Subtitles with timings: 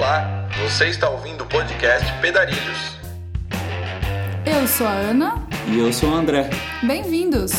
[0.00, 2.96] Olá, você está ouvindo o podcast Pedarilhos.
[4.46, 5.46] Eu sou a Ana.
[5.68, 6.48] E eu sou o André.
[6.82, 7.52] Bem-vindos!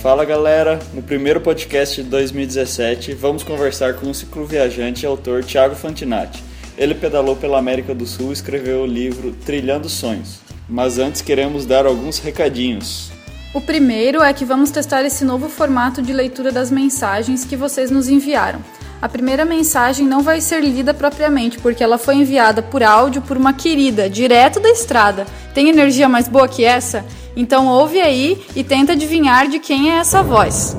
[0.00, 5.74] Fala galera, no primeiro podcast de 2017 vamos conversar com o cicloviajante e autor Thiago
[5.74, 6.40] Fantinatti.
[6.76, 10.38] Ele pedalou pela América do Sul e escreveu o livro Trilhando Sonhos.
[10.68, 13.17] Mas antes queremos dar alguns recadinhos.
[13.58, 17.90] O primeiro é que vamos testar esse novo formato de leitura das mensagens que vocês
[17.90, 18.60] nos enviaram.
[19.02, 23.36] A primeira mensagem não vai ser lida propriamente, porque ela foi enviada por áudio por
[23.36, 25.26] uma querida, direto da estrada.
[25.52, 27.04] Tem energia mais boa que essa?
[27.34, 30.76] Então ouve aí e tenta adivinhar de quem é essa voz.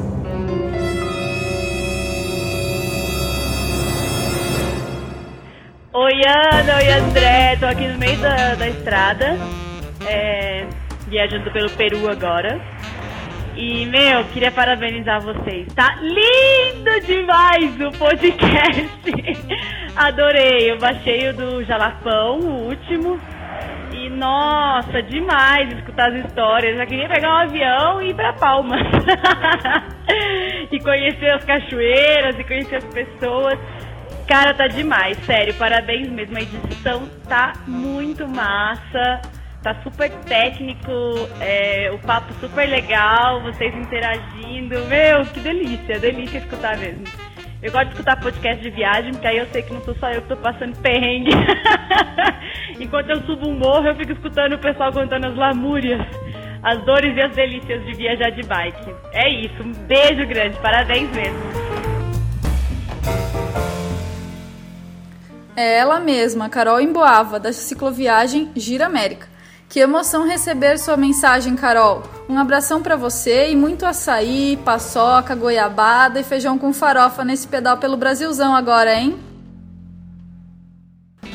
[5.91, 9.38] Oi Ana, oi André, tô aqui no meio da, da estrada,
[10.07, 10.66] é,
[11.09, 12.59] viajando pelo Peru agora.
[13.55, 15.67] E, meu, queria parabenizar vocês.
[15.73, 18.89] Tá lindo demais o podcast!
[19.97, 23.19] Adorei, eu baixei o do Jalapão, o último.
[23.91, 26.77] E, nossa, demais escutar as histórias.
[26.77, 28.81] Já queria pegar um avião e ir pra Palmas.
[30.71, 33.59] e conhecer as cachoeiras e conhecer as pessoas.
[34.25, 36.38] Cara, tá demais, sério, parabéns mesmo.
[36.38, 39.21] A edição tá muito massa,
[39.61, 40.91] tá super técnico,
[41.41, 44.75] é, o papo super legal, vocês interagindo.
[44.85, 47.03] Meu, que delícia, delícia escutar mesmo.
[47.61, 50.09] Eu gosto de escutar podcast de viagem, porque aí eu sei que não sou só
[50.11, 51.31] eu que tô passando perrengue.
[52.79, 55.99] Enquanto eu subo um morro, eu fico escutando o pessoal contando as lamúrias,
[56.63, 58.95] as dores e as delícias de viajar de bike.
[59.11, 61.39] É isso, um beijo grande, parabéns mesmo.
[65.53, 69.27] É ela mesma, Carol Emboava, da cicloviagem Gira América.
[69.70, 72.02] Que emoção receber sua mensagem, Carol.
[72.28, 77.78] Um abração para você e muito açaí, paçoca, goiabada e feijão com farofa nesse pedal
[77.78, 79.19] pelo Brasilzão agora, hein?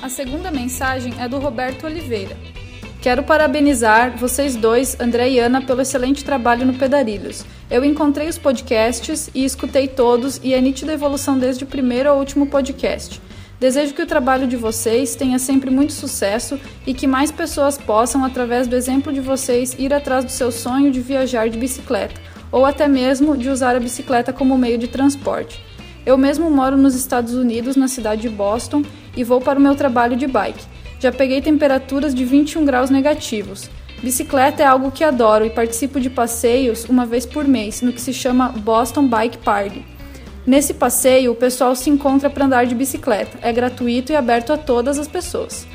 [0.02, 2.36] A segunda mensagem é do Roberto Oliveira.
[3.00, 7.44] Quero parabenizar vocês dois, André e Ana, pelo excelente trabalho no Pedarilhos.
[7.70, 12.18] Eu encontrei os podcasts e escutei todos e é nítida evolução desde o primeiro ao
[12.18, 13.22] último podcast.
[13.60, 18.24] Desejo que o trabalho de vocês tenha sempre muito sucesso e que mais pessoas possam,
[18.24, 22.20] através do exemplo de vocês, ir atrás do seu sonho de viajar de bicicleta,
[22.50, 25.60] ou até mesmo de usar a bicicleta como meio de transporte.
[26.04, 28.82] Eu mesmo moro nos Estados Unidos, na cidade de Boston,
[29.16, 30.64] e vou para o meu trabalho de bike.
[31.00, 33.70] Já peguei temperaturas de 21 graus negativos.
[34.02, 38.00] Bicicleta é algo que adoro e participo de passeios uma vez por mês, no que
[38.00, 39.93] se chama Boston Bike Party.
[40.46, 43.38] Nesse passeio, o pessoal se encontra para andar de bicicleta.
[43.40, 45.66] É gratuito e aberto a todas as pessoas.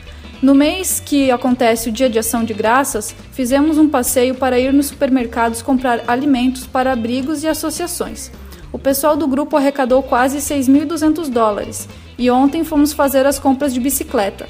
[0.42, 4.72] No mês que acontece o Dia de Ação de Graças, fizemos um passeio para ir
[4.72, 8.32] nos supermercados comprar alimentos para abrigos e associações.
[8.72, 13.80] O pessoal do grupo arrecadou quase 6.200 dólares e ontem fomos fazer as compras de
[13.80, 14.48] bicicleta.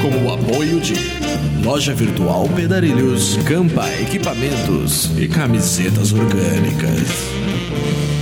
[0.00, 1.23] Com o apoio de
[1.62, 8.13] Loja Virtual Pedarilhos, Campa Equipamentos e Camisetas Orgânicas.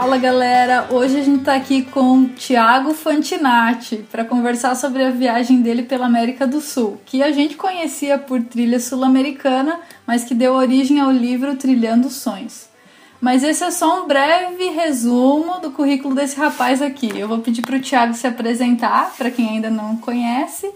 [0.00, 5.60] Fala galera, hoje a gente está aqui com Thiago Fantinati para conversar sobre a viagem
[5.60, 10.54] dele pela América do Sul, que a gente conhecia por trilha sul-americana, mas que deu
[10.54, 12.64] origem ao livro Trilhando Sonhos.
[13.20, 17.10] Mas esse é só um breve resumo do currículo desse rapaz aqui.
[17.14, 20.72] Eu vou pedir para o Thiago se apresentar, para quem ainda não conhece,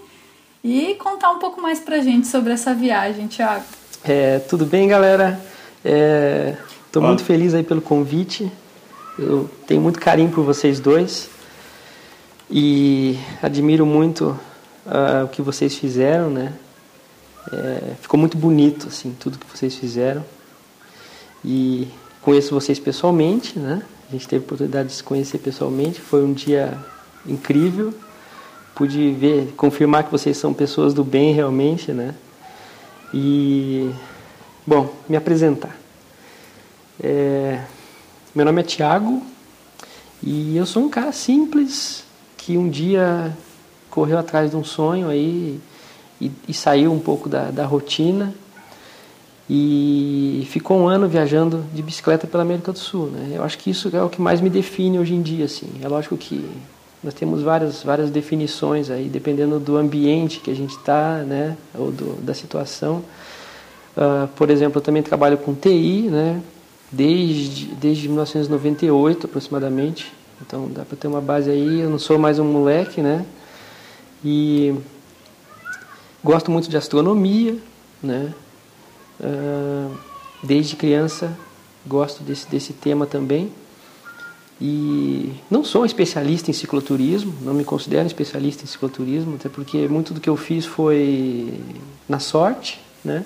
[0.62, 3.64] e contar um pouco mais para a gente sobre essa viagem, Thiago.
[4.04, 5.40] É, tudo bem, galera?
[5.82, 8.52] Estou é, muito feliz aí pelo convite.
[9.16, 11.30] Eu tenho muito carinho por vocês dois
[12.50, 14.38] e admiro muito
[14.86, 16.52] uh, o que vocês fizeram, né?
[17.52, 20.24] É, ficou muito bonito, assim, tudo que vocês fizeram.
[21.44, 21.86] E
[22.22, 23.82] conheço vocês pessoalmente, né?
[24.08, 26.00] A gente teve a oportunidade de se conhecer pessoalmente.
[26.00, 26.76] Foi um dia
[27.24, 27.94] incrível.
[28.74, 32.14] Pude ver, confirmar que vocês são pessoas do bem realmente, né?
[33.12, 33.92] E,
[34.66, 35.76] bom, me apresentar.
[37.00, 37.62] É,
[38.34, 39.22] meu nome é Tiago
[40.20, 42.02] e eu sou um cara simples
[42.36, 43.32] que um dia
[43.88, 45.60] correu atrás de um sonho aí
[46.20, 48.34] e, e saiu um pouco da, da rotina
[49.48, 53.06] e ficou um ano viajando de bicicleta pela América do Sul.
[53.06, 53.34] Né?
[53.36, 55.44] Eu acho que isso é o que mais me define hoje em dia.
[55.44, 55.68] Assim.
[55.80, 56.44] É lógico que
[57.04, 61.92] nós temos várias, várias definições aí, dependendo do ambiente que a gente está, né, ou
[61.92, 63.04] do, da situação.
[63.96, 66.42] Uh, por exemplo, eu também trabalho com TI, né,
[66.94, 70.12] desde, desde 1998 aproximadamente.
[70.40, 71.80] Então dá para ter uma base aí.
[71.80, 73.24] Eu não sou mais um moleque, né?
[74.24, 74.74] E
[76.22, 77.56] gosto muito de astronomia,
[78.02, 78.32] né?
[79.20, 79.94] Uh,
[80.42, 81.36] desde criança
[81.86, 83.50] gosto desse, desse tema também.
[84.60, 89.88] E não sou um especialista em cicloturismo, não me considero especialista em cicloturismo, até porque
[89.88, 91.60] muito do que eu fiz foi
[92.08, 93.24] na sorte, né?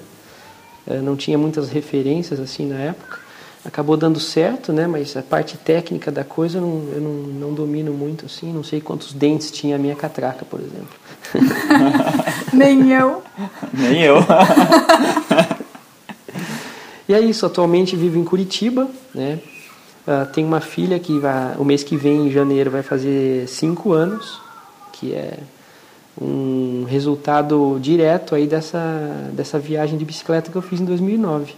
[0.86, 3.27] Uh, não tinha muitas referências assim na época
[3.68, 4.86] acabou dando certo, né?
[4.86, 7.12] Mas a parte técnica da coisa eu não, eu não,
[7.48, 8.52] não domino muito assim.
[8.52, 10.88] Não sei quantos dentes tinha a minha catraca, por exemplo.
[12.52, 13.22] Nem eu.
[13.72, 14.16] Nem eu.
[17.08, 17.46] e é isso.
[17.46, 19.38] Atualmente vivo em Curitiba, né?
[20.06, 23.92] Uh, tenho uma filha que vai, o mês que vem, em janeiro, vai fazer cinco
[23.92, 24.40] anos,
[24.94, 25.38] que é
[26.18, 31.54] um resultado direto aí dessa, dessa viagem de bicicleta que eu fiz em 2009.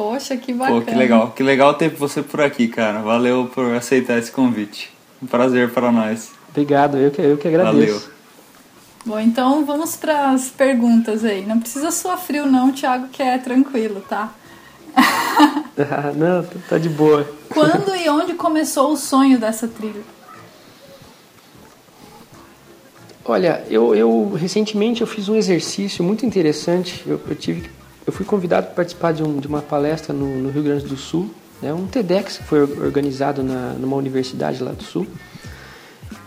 [0.00, 0.80] Poxa, que bacana.
[0.80, 1.30] Pô, que legal.
[1.32, 3.02] Que legal ter você por aqui, cara.
[3.02, 4.90] Valeu por aceitar esse convite.
[5.22, 6.30] Um prazer para nós.
[6.48, 7.76] Obrigado, eu que, eu que agradeço.
[7.76, 8.20] Valeu.
[9.04, 11.44] Bom, então vamos para as perguntas aí.
[11.44, 14.32] Não precisa suar frio não, Thiago, que é tranquilo, tá?
[14.96, 17.30] ah, não, tá de boa.
[17.50, 20.00] Quando e onde começou o sonho dessa trilha?
[23.22, 27.04] Olha, eu, eu recentemente eu fiz um exercício muito interessante.
[27.06, 27.68] Eu, eu tive
[28.10, 30.96] eu fui convidado para participar de, um, de uma palestra no, no, Rio Grande do
[30.96, 31.30] Sul,
[31.62, 35.06] né, um TEDx que foi organizado na, numa universidade lá do Sul.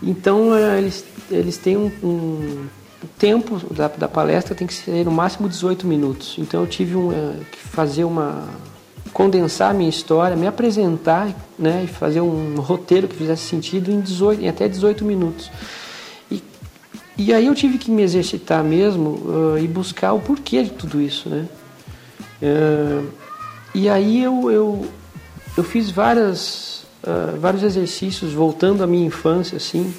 [0.02, 2.66] Então eh, eles, eles têm um, um
[3.02, 6.36] o tempo da, da, palestra tem que ser no máximo 18 minutos.
[6.38, 8.48] Então eu tive um, uh, que fazer uma
[9.12, 11.28] condensar a minha história, me apresentar,
[11.58, 15.50] né, e fazer um roteiro que fizesse sentido em 18, em até 18 minutos.
[16.30, 16.42] E,
[17.18, 21.00] e aí eu tive que me exercitar mesmo uh, e buscar o porquê de tudo
[21.00, 21.46] isso, né?
[22.44, 23.02] É,
[23.74, 24.86] e aí eu, eu,
[25.56, 29.94] eu fiz várias, uh, vários exercícios voltando à minha infância, assim.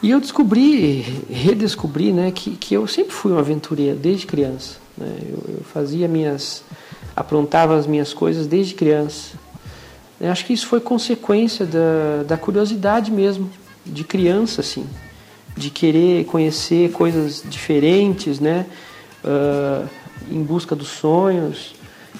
[0.00, 4.76] E eu descobri, redescobri, né, que, que eu sempre fui um aventureiro, desde criança.
[4.96, 5.12] Né?
[5.22, 6.62] Eu, eu fazia minhas,
[7.16, 9.32] aprontava as minhas coisas desde criança.
[10.20, 13.50] Eu acho que isso foi consequência da, da curiosidade mesmo,
[13.84, 14.86] de criança, assim.
[15.56, 18.66] De querer conhecer coisas diferentes, né?
[19.24, 19.88] Uh,
[20.30, 21.74] em busca dos sonhos.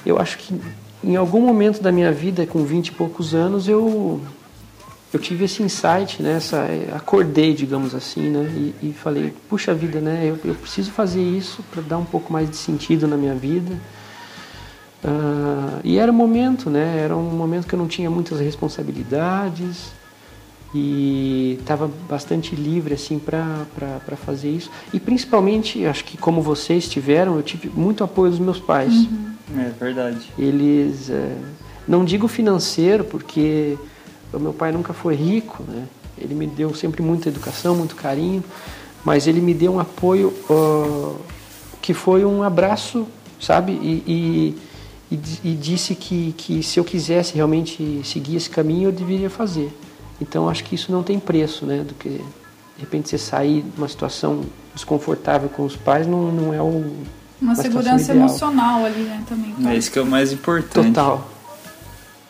[0.05, 0.55] Eu acho que
[1.03, 4.21] em algum momento da minha vida, com 20 e poucos anos, eu
[5.13, 6.35] eu tive esse insight, né?
[6.35, 8.73] Essa, acordei, digamos assim, né?
[8.83, 10.23] E, e falei, puxa vida, né?
[10.25, 13.73] Eu, eu preciso fazer isso para dar um pouco mais de sentido na minha vida.
[15.05, 16.99] Uh, e era o momento, né?
[16.99, 19.96] Era um momento que eu não tinha muitas responsabilidades
[20.77, 24.71] e estava bastante livre assim para fazer isso.
[24.93, 28.93] E principalmente acho que como vocês tiveram eu tive muito apoio dos meus pais.
[28.93, 29.35] Uhum.
[29.59, 30.31] é verdade.
[30.39, 31.35] Eles é,
[31.89, 33.79] não digo financeiro porque
[34.33, 35.85] o meu pai nunca foi rico né?
[36.19, 38.45] Ele me deu sempre muita educação muito carinho
[39.05, 41.17] mas ele me deu um apoio uh,
[41.81, 43.07] que foi um abraço
[43.41, 43.73] sabe?
[43.73, 48.93] E, e, e, e disse que, que se eu quisesse realmente seguir esse caminho eu
[48.93, 49.73] deveria fazer
[50.21, 51.85] então acho que isso não tem preço, né?
[51.85, 54.45] Do que de repente você sair de uma situação
[54.75, 56.85] desconfortável com os pais não, não é o
[57.41, 59.23] uma, uma segurança emocional ali, né?
[59.29, 59.55] Também.
[59.67, 60.89] É isso que é o mais importante.
[60.89, 61.29] Total.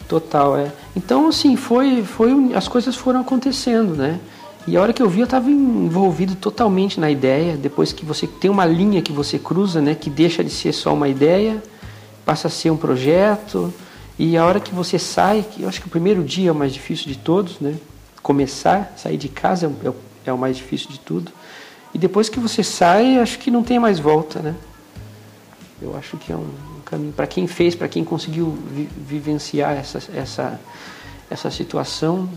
[0.08, 0.72] Total, é.
[0.94, 4.20] Então, assim, foi, foi, as coisas foram acontecendo, né?
[4.66, 7.56] E a hora que eu vi, eu estava envolvido totalmente na ideia.
[7.56, 10.92] Depois que você tem uma linha que você cruza, né, que deixa de ser só
[10.92, 11.62] uma ideia,
[12.24, 13.72] passa a ser um projeto.
[14.18, 16.72] E a hora que você sai, eu acho que o primeiro dia é o mais
[16.72, 17.74] difícil de todos, né?
[18.22, 21.30] Começar, sair de casa é o, é o mais difícil de tudo.
[21.92, 24.54] E depois que você sai, acho que não tem mais volta, né?
[25.80, 26.48] Eu acho que é um
[26.84, 30.60] caminho para quem fez, para quem conseguiu vi vivenciar essa, essa,
[31.28, 32.28] essa situação,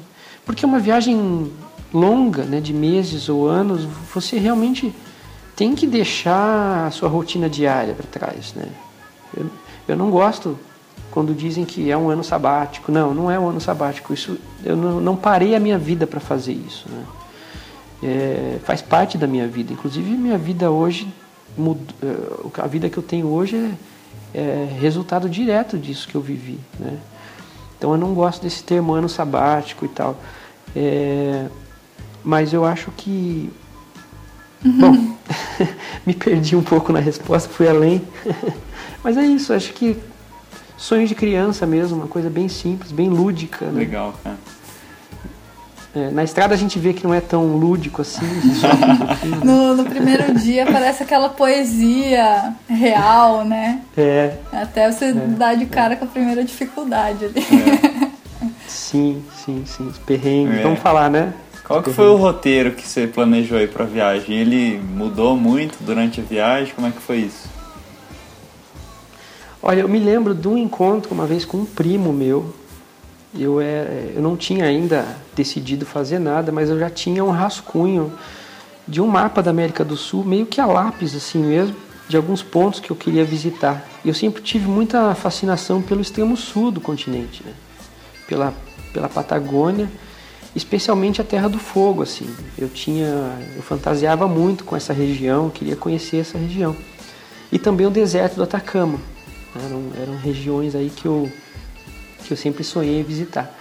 [0.46, 1.52] porque é uma viagem
[1.94, 4.94] longa, né, de meses ou anos, você realmente
[5.56, 8.68] tem que deixar a sua rotina diária para trás, né?
[9.36, 9.50] Eu,
[9.88, 10.58] eu não gosto
[11.12, 12.92] quando dizem que é um ano sabático.
[12.92, 14.14] Não, não é um ano sabático.
[14.14, 16.86] Isso, eu não, não parei a minha vida para fazer isso.
[16.90, 17.04] Né?
[18.04, 19.74] É, faz parte da minha vida.
[19.74, 21.08] Inclusive, minha vida hoje,
[21.58, 23.56] é, a vida que eu tenho hoje
[24.34, 26.60] é, é resultado direto disso que eu vivi.
[26.80, 26.98] Né?
[27.78, 30.18] Então, eu não gosto desse termo ano sabático e tal.
[30.76, 31.48] É,
[32.24, 33.50] mas eu acho que.
[34.64, 34.80] Uhum.
[34.80, 35.16] Bom,
[36.06, 38.02] me perdi um pouco na resposta, fui além.
[39.04, 39.98] mas é isso, acho que
[40.80, 43.66] sonho de criança mesmo, uma coisa bem simples, bem lúdica.
[43.66, 43.80] Né?
[43.80, 44.38] Legal, cara.
[45.96, 48.26] É, na estrada a gente vê que não é tão lúdico assim.
[49.42, 53.82] Um no, no, primeiro dia parece aquela poesia real, né?
[53.98, 54.38] É.
[54.52, 55.96] Até você é, dar de cara é.
[55.98, 57.40] com a primeira dificuldade ali.
[57.40, 58.10] É.
[58.68, 59.88] Sim, sim, sim.
[59.88, 60.60] Os perrengues.
[60.60, 60.62] É.
[60.62, 61.34] Vamos falar, né?
[61.66, 64.36] Qual que foi o roteiro que você planejou aí pra viagem?
[64.36, 66.74] Ele mudou muito durante a viagem?
[66.74, 67.59] Como é que foi isso?
[69.62, 72.54] Olha, eu me lembro de um encontro uma vez com um primo meu.
[73.38, 78.12] Eu, é, eu não tinha ainda decidido fazer nada, mas eu já tinha um rascunho
[78.88, 81.76] de um mapa da América do Sul, meio que a lápis assim mesmo,
[82.08, 83.86] de alguns pontos que eu queria visitar.
[84.04, 87.54] Eu sempre tive muita fascinação pelo extremo sul do continente, né?
[88.28, 88.54] pela,
[88.94, 89.90] pela Patagônia,
[90.56, 92.02] especialmente a Terra do Fogo.
[92.02, 96.76] Assim, eu tinha, eu fantasiava muito com essa região, queria conhecer essa região,
[97.52, 99.00] e também o deserto do Atacama.
[99.56, 101.32] Eram, eram regiões aí que eu,
[102.24, 103.56] que eu sempre sonhei visitar.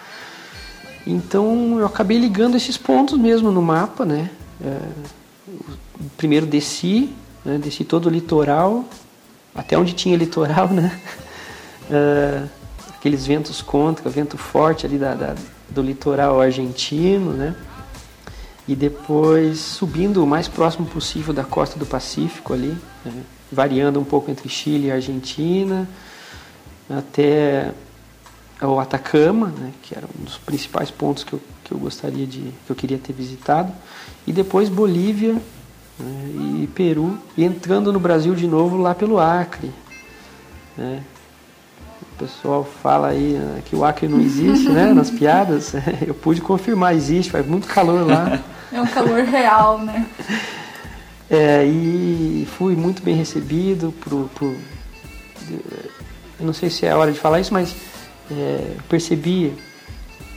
[1.07, 4.31] Então eu acabei ligando esses pontos mesmo no mapa, né?
[4.63, 4.79] É,
[6.17, 7.11] primeiro desci,
[7.45, 7.59] né?
[7.59, 8.85] desci todo o litoral,
[9.55, 10.99] até onde tinha litoral, né?
[11.91, 12.45] É,
[12.95, 15.35] aqueles ventos contra, vento forte ali da, da,
[15.71, 17.55] do litoral argentino, né?
[18.69, 23.23] E depois subindo o mais próximo possível da costa do Pacífico ali, né?
[23.51, 25.89] Variando um pouco entre Chile e Argentina,
[26.89, 27.73] até
[28.61, 32.41] o Atacama, né, que era um dos principais pontos que eu, que eu gostaria de,
[32.67, 33.73] que eu queria ter visitado,
[34.27, 35.35] e depois Bolívia
[35.99, 39.71] né, e Peru, e entrando no Brasil de novo lá pelo Acre.
[40.77, 41.03] Né.
[42.03, 45.75] O pessoal fala aí né, que o Acre não existe, né, nas piadas.
[46.05, 48.41] Eu pude confirmar, existe, faz muito calor lá.
[48.73, 50.07] É um calor real, né?
[51.31, 54.57] É, e fui muito bem recebido por, por,
[56.41, 57.75] eu não sei se é a hora de falar isso, mas
[58.31, 59.53] é, percebi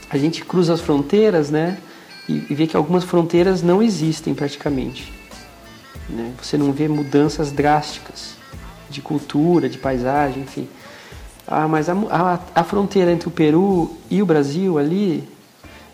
[0.10, 1.78] a gente cruza as fronteiras, né?
[2.28, 5.12] E, e vê que algumas fronteiras não existem praticamente.
[6.10, 6.34] Né?
[6.42, 8.36] Você não vê mudanças drásticas
[8.90, 10.68] de cultura, de paisagem, enfim.
[11.48, 15.28] Ah, mas a, a, a fronteira entre o Peru e o Brasil ali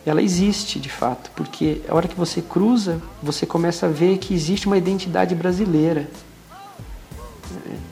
[0.10, 4.34] ela existe de fato, porque a hora que você cruza, você começa a ver que
[4.34, 6.10] existe uma identidade brasileira.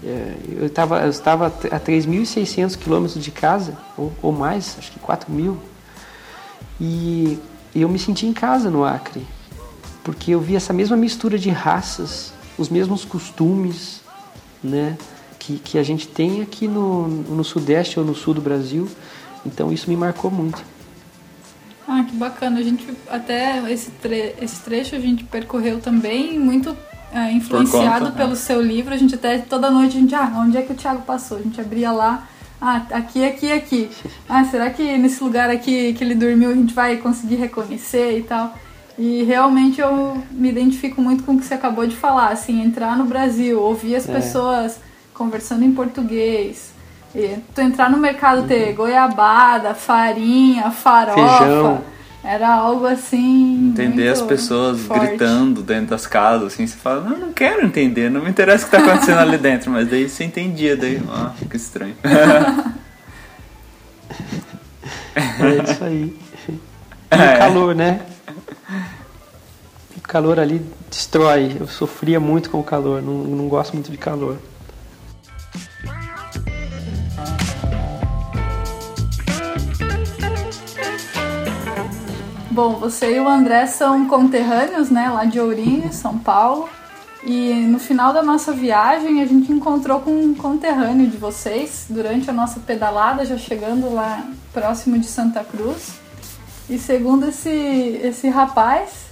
[0.02, 4.94] É, é, eu, tava, eu estava a 3.600 quilômetros de casa, ou, ou, mais, acho
[4.94, 5.58] que 4.000,
[6.80, 7.38] e
[7.76, 9.28] eu me senti em casa no Acre,
[10.02, 14.00] porque eu vi essa mesma mistura de raças, os mesmos costumes,
[14.64, 14.98] né,
[15.38, 18.88] que, que a gente tem aqui no, no Sudeste ou no Sul do Brasil,
[19.46, 20.75] então isso me marcou muito.
[21.88, 22.60] Ah, que bacana.
[22.60, 26.76] A gente até esse, tre esse trecho a gente percorreu também muito
[27.14, 28.36] é, influenciado conta, pelo né?
[28.36, 28.94] seu livro.
[28.94, 31.38] A gente até toda noite a gente, ah, onde é que o Thiago passou?
[31.38, 32.28] A gente abria lá,
[32.60, 33.90] ah, aqui, aqui, aqui.
[34.28, 38.24] Ah, será que nesse lugar aqui que ele dormiu a gente vai conseguir reconhecer e
[38.24, 38.54] tal?
[38.98, 42.98] E realmente eu me identifico muito com o que você acabou de falar, assim, entrar
[42.98, 44.14] no Brasil, ouvir as é.
[44.14, 44.80] pessoas
[45.14, 46.72] conversando em português,
[47.16, 48.48] e tu entrar no mercado uhum.
[48.48, 51.38] ter goiabada, farinha, farofa.
[51.38, 51.82] Feijão.
[52.22, 53.70] Era algo assim.
[53.70, 55.08] Entender as pessoas forte.
[55.08, 58.70] gritando dentro das casas, assim, você fala, não, não quero entender, não me interessa o
[58.70, 61.96] que está acontecendo ali dentro, mas daí você entendia, daí, ah, fica estranho.
[65.16, 66.16] é isso aí.
[67.12, 67.36] E é.
[67.36, 68.02] o calor, né?
[69.96, 71.56] O calor ali destrói.
[71.60, 74.38] Eu sofria muito com o calor, não, não gosto muito de calor.
[82.56, 85.10] Bom, você e o André são conterrâneos, né?
[85.10, 86.70] Lá de Ourinho, São Paulo.
[87.22, 92.30] E no final da nossa viagem a gente encontrou com um conterrâneo de vocês durante
[92.30, 95.96] a nossa pedalada, já chegando lá próximo de Santa Cruz.
[96.70, 97.50] E segundo esse,
[98.02, 99.08] esse rapaz,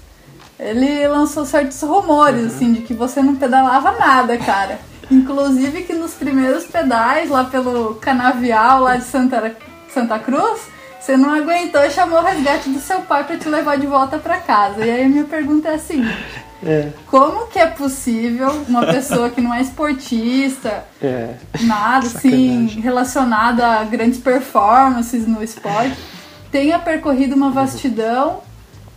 [0.58, 2.48] ele lançou certos rumores, uhum.
[2.48, 4.80] assim, de que você não pedalava nada, cara.
[5.12, 9.54] Inclusive que nos primeiros pedais, lá pelo canavial lá de Santa,
[9.94, 10.72] Santa Cruz,
[11.04, 14.18] você não aguentou e chamou o resgate do seu pai para te levar de volta
[14.18, 14.86] para casa.
[14.86, 16.02] E aí a minha pergunta é assim:
[16.66, 16.92] é.
[17.08, 21.34] como que é possível uma pessoa que não é esportista, é.
[21.60, 25.98] nada assim relacionado a grandes performances no esporte,
[26.50, 28.40] tenha percorrido uma vastidão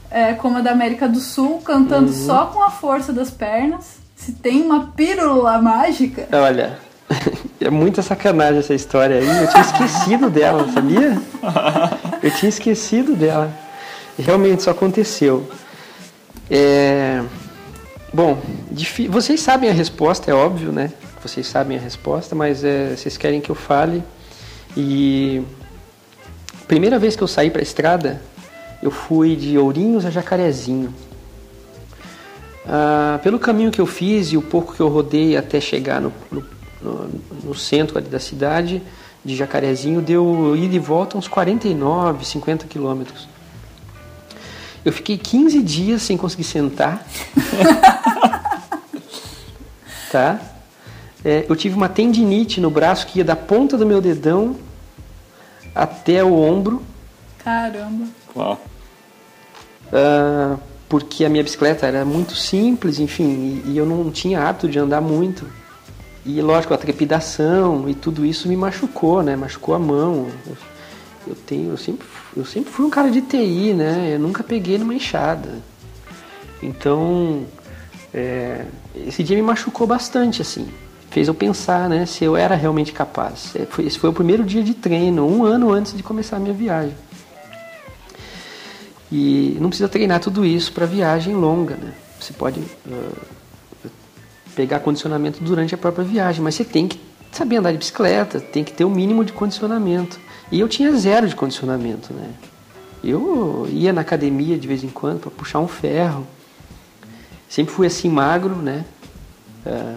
[0.09, 2.27] é, como a da América do Sul, cantando uhum.
[2.27, 3.97] só com a força das pernas?
[4.15, 6.29] Se tem uma pílula mágica?
[6.33, 6.79] Olha,
[7.61, 9.43] é muita sacanagem essa história aí.
[9.43, 11.21] Eu tinha esquecido dela, sabia?
[12.23, 13.53] Eu tinha esquecido dela.
[14.19, 15.49] Realmente isso aconteceu.
[16.51, 17.23] É...
[18.13, 18.39] Bom,
[19.11, 20.93] vocês sabem a resposta, é óbvio, né?
[21.23, 24.03] Vocês sabem a resposta, mas é, vocês querem que eu fale.
[24.77, 25.43] E
[26.69, 28.23] primeira vez que eu saí para a estrada,
[28.83, 30.95] eu fui de Ourinhos a Jacarezinho.
[32.69, 36.13] Ah, pelo caminho que eu fiz e o pouco que eu rodei até chegar no,
[36.31, 36.45] no,
[36.81, 37.11] no,
[37.45, 38.83] no centro da cidade
[39.25, 43.29] de Jacarezinho, deu ida e volta uns 49, 50 quilômetros.
[44.85, 47.05] Eu fiquei 15 dias sem conseguir sentar.
[50.13, 50.41] tá?
[51.25, 54.57] É, eu tive uma tendinite no braço que ia da ponta do meu dedão
[55.75, 56.83] até o ombro.
[57.43, 58.07] Caramba.
[58.35, 58.61] Uau.
[59.87, 64.69] Uh, porque a minha bicicleta era muito simples, enfim, e, e, eu não tinha hábito
[64.69, 65.47] de andar muito.
[66.27, 69.37] E lógico, a trepidação e tudo isso me machucou, né?
[69.37, 70.27] Machucou a mão.
[71.25, 72.05] Eu, tenho, eu sempre,
[72.37, 74.11] eu sempre fui um cara de TI, né?
[74.15, 75.63] Eu nunca peguei numa enxada.
[76.61, 77.45] Então,
[78.13, 78.65] é,
[79.07, 80.67] esse dia me machucou bastante, assim.
[81.11, 82.05] Fez eu pensar, né?
[82.07, 83.55] Se eu era realmente capaz.
[83.55, 86.55] É, esse foi o primeiro dia de treino, um ano antes de começar a minha
[86.55, 86.97] viagem.
[89.13, 91.93] E não precisa treinar tudo isso para viagem longa, né?
[92.19, 93.36] Você pode uh,
[94.57, 96.99] pegar condicionamento durante a própria viagem, mas você tem que
[97.31, 100.19] saber andar de bicicleta, tem que ter o um mínimo de condicionamento.
[100.51, 102.31] E eu tinha zero de condicionamento, né?
[103.05, 106.27] Eu ia na academia de vez em quando para puxar um ferro.
[107.49, 108.85] Sempre fui assim magro, né?
[109.67, 109.97] Uh,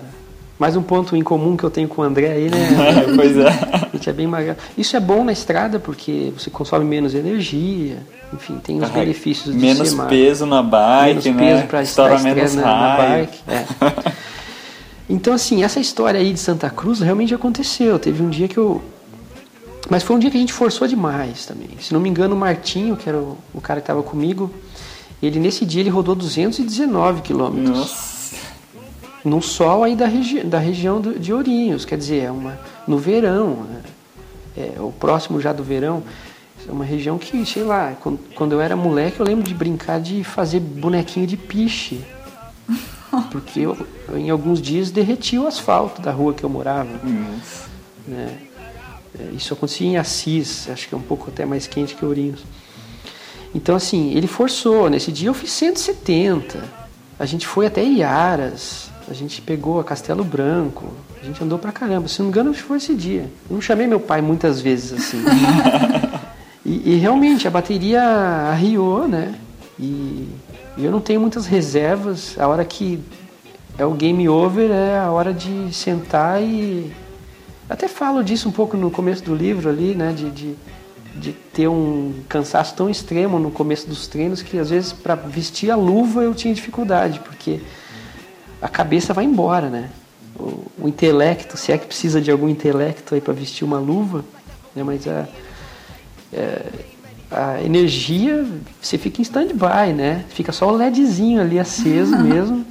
[0.59, 2.57] mais um ponto em comum que eu tenho com o André aí, né?
[3.15, 3.47] pois é.
[3.47, 4.57] A gente é bem magro.
[4.77, 7.99] Isso é bom na estrada porque você consome menos energia,
[8.33, 11.55] enfim, tem os benefícios de Menos peso na bike, menos né?
[11.55, 13.39] peso para estar menos na, na bike.
[13.47, 14.19] É.
[15.09, 17.97] então, assim, essa história aí de Santa Cruz realmente aconteceu.
[17.97, 18.81] Teve um dia que eu.
[19.89, 21.69] Mas foi um dia que a gente forçou demais também.
[21.79, 24.53] Se não me engano, o Martinho, que era o, o cara que estava comigo,
[25.21, 27.77] ele nesse dia ele rodou 219 quilômetros.
[27.77, 28.35] Nossa.
[29.25, 32.97] No sol aí da, regi da região do, de Ourinhos, quer dizer, é uma, no
[32.97, 33.81] verão, né?
[34.55, 36.03] é, o próximo já do verão.
[36.67, 39.99] É uma região que, sei lá, quando, quando eu era moleque eu lembro de brincar
[39.99, 42.03] de fazer bonequinho de piche.
[43.31, 43.77] Porque eu,
[44.15, 46.89] em alguns dias derretia o asfalto da rua que eu morava.
[48.07, 48.37] Né?
[49.19, 52.43] É, isso acontecia em Assis, acho que é um pouco até mais quente que Ourinhos.
[53.53, 54.89] Então, assim, ele forçou.
[54.89, 56.63] Nesse dia eu fiz 170.
[57.17, 58.89] A gente foi até Iaras.
[59.09, 60.93] A gente pegou a Castelo Branco.
[61.21, 62.07] A gente andou pra caramba.
[62.07, 63.23] Se não me engano, foi esse dia.
[63.49, 65.23] Eu não chamei meu pai muitas vezes assim.
[66.65, 68.03] E, e, realmente a bateria
[68.51, 69.33] arriou, né?
[69.79, 70.27] E,
[70.79, 72.37] e, eu não tenho muitas reservas.
[72.39, 72.99] A hora que
[73.77, 76.91] é o game over é a hora de sentar e.
[77.69, 80.11] Até falo disso um pouco no começo do livro ali, né?
[80.11, 80.55] De, de,
[81.15, 85.69] de ter um cansaço tão extremo no começo dos treinos que às vezes para vestir
[85.69, 87.59] a luva eu tinha dificuldade, porque
[88.61, 89.89] a cabeça vai embora, né?
[90.35, 94.23] O, o intelecto, se é que precisa de algum intelecto aí para vestir uma luva,
[94.75, 94.81] né?
[94.83, 95.27] Mas a
[96.31, 96.61] é,
[97.31, 98.45] a energia
[98.81, 100.25] você fica em stand-by, né?
[100.29, 102.65] Fica só o LEDzinho ali aceso mesmo.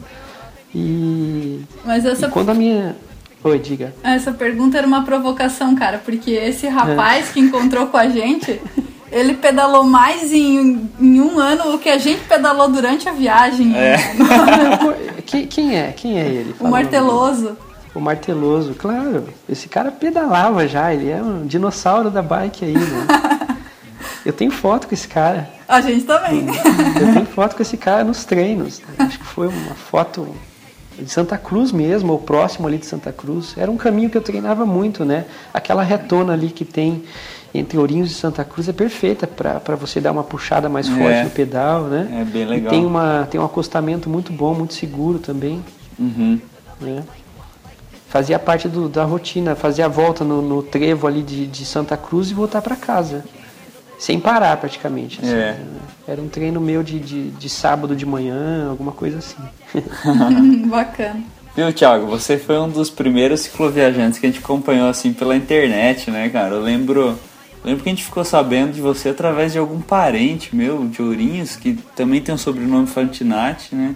[0.75, 2.97] E, Mas essa e quando a minha
[3.43, 3.95] Oi, diga.
[4.03, 7.33] Essa pergunta era uma provocação, cara, porque esse rapaz é.
[7.33, 8.61] que encontrou com a gente,
[9.13, 13.77] ele pedalou mais em, em um ano do que a gente pedalou durante a viagem.
[13.77, 13.97] É.
[15.25, 15.93] quem, quem é?
[15.93, 16.55] Quem é ele?
[16.59, 17.57] O Marteloso.
[17.95, 19.29] O Marteloso, claro.
[19.49, 23.07] Esse cara pedalava já, ele é um dinossauro da bike aí, né?
[24.25, 25.49] Eu tenho foto com esse cara.
[25.67, 26.47] A gente também.
[27.01, 28.83] Eu tenho foto com esse cara nos treinos.
[28.99, 30.27] Acho que foi uma foto
[30.99, 33.55] de Santa Cruz mesmo, ou próximo ali de Santa Cruz.
[33.57, 35.25] Era um caminho que eu treinava muito, né?
[35.55, 37.05] Aquela retona ali que tem
[37.55, 41.25] entre Ourinhos e Santa Cruz é perfeita para você dar uma puxada mais forte É.
[41.25, 42.21] no pedal, né?
[42.21, 42.67] É bem legal.
[42.73, 45.65] E tem, uma, tem um acostamento muito bom, muito seguro também.
[45.99, 46.41] Uhum.
[46.81, 47.03] né?
[48.09, 51.97] Fazia parte do- da rotina, fazia a volta no, no trevo ali de, de Santa
[51.97, 53.25] Cruz e voltar para casa.
[53.99, 55.19] Sem parar praticamente.
[55.21, 55.53] assim, É.
[55.53, 55.67] né?
[56.07, 59.37] Era um treino meu de, de, de sábado de manhã, alguma coisa assim.
[60.69, 61.23] Bacana.
[61.57, 62.07] Viu, Thiago?
[62.07, 66.55] Você foi um dos primeiros cicloviajantes que a gente acompanhou assim pela internet, né, cara?
[66.55, 67.19] Eu lembro,
[67.65, 71.57] lembro que a gente ficou sabendo de você através de algum parente meu, de Ourinhos,
[71.57, 73.95] que também tem o sobrenome Fantinati, né?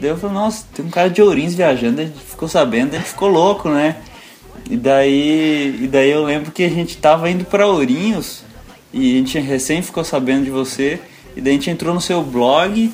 [0.00, 2.98] Daí eu falei, nossa, tem um cara de Ourinhos viajando, a gente ficou sabendo, a
[2.98, 3.96] gente ficou louco, né?
[4.68, 8.42] E daí, e daí eu lembro que a gente tava indo pra Ourinhos
[8.94, 11.00] e a gente recém ficou sabendo de você,
[11.36, 12.92] e daí a gente entrou no seu blog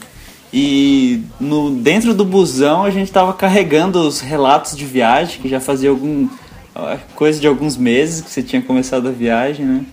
[0.53, 5.61] e no, dentro do busão a gente tava carregando os relatos de viagem, que já
[5.61, 6.29] fazia algum
[7.15, 9.85] coisa de alguns meses que você tinha começado a viagem, né?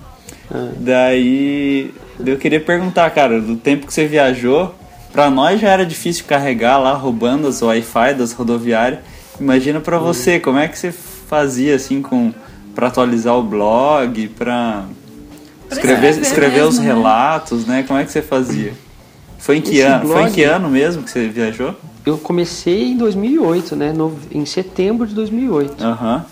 [0.78, 1.93] Daí
[2.26, 4.74] eu queria perguntar, cara, do tempo que você viajou,
[5.12, 9.02] pra nós já era difícil carregar lá, roubando as Wi-Fi das rodoviárias.
[9.39, 12.34] Imagina pra você, como é que você fazia assim com
[12.74, 14.86] para atualizar o blog, Pra
[15.71, 16.88] escrever, escrever escrever os mesmo, né?
[16.93, 17.84] relatos, né?
[17.88, 18.73] Como é que você fazia?
[19.38, 20.08] Foi em que Esse ano?
[20.08, 21.75] Foi em blog- que ano mesmo que você viajou?
[22.06, 23.91] Eu comecei em 2008, né?
[23.93, 25.84] no- em setembro de 2008.
[25.84, 26.25] Aham.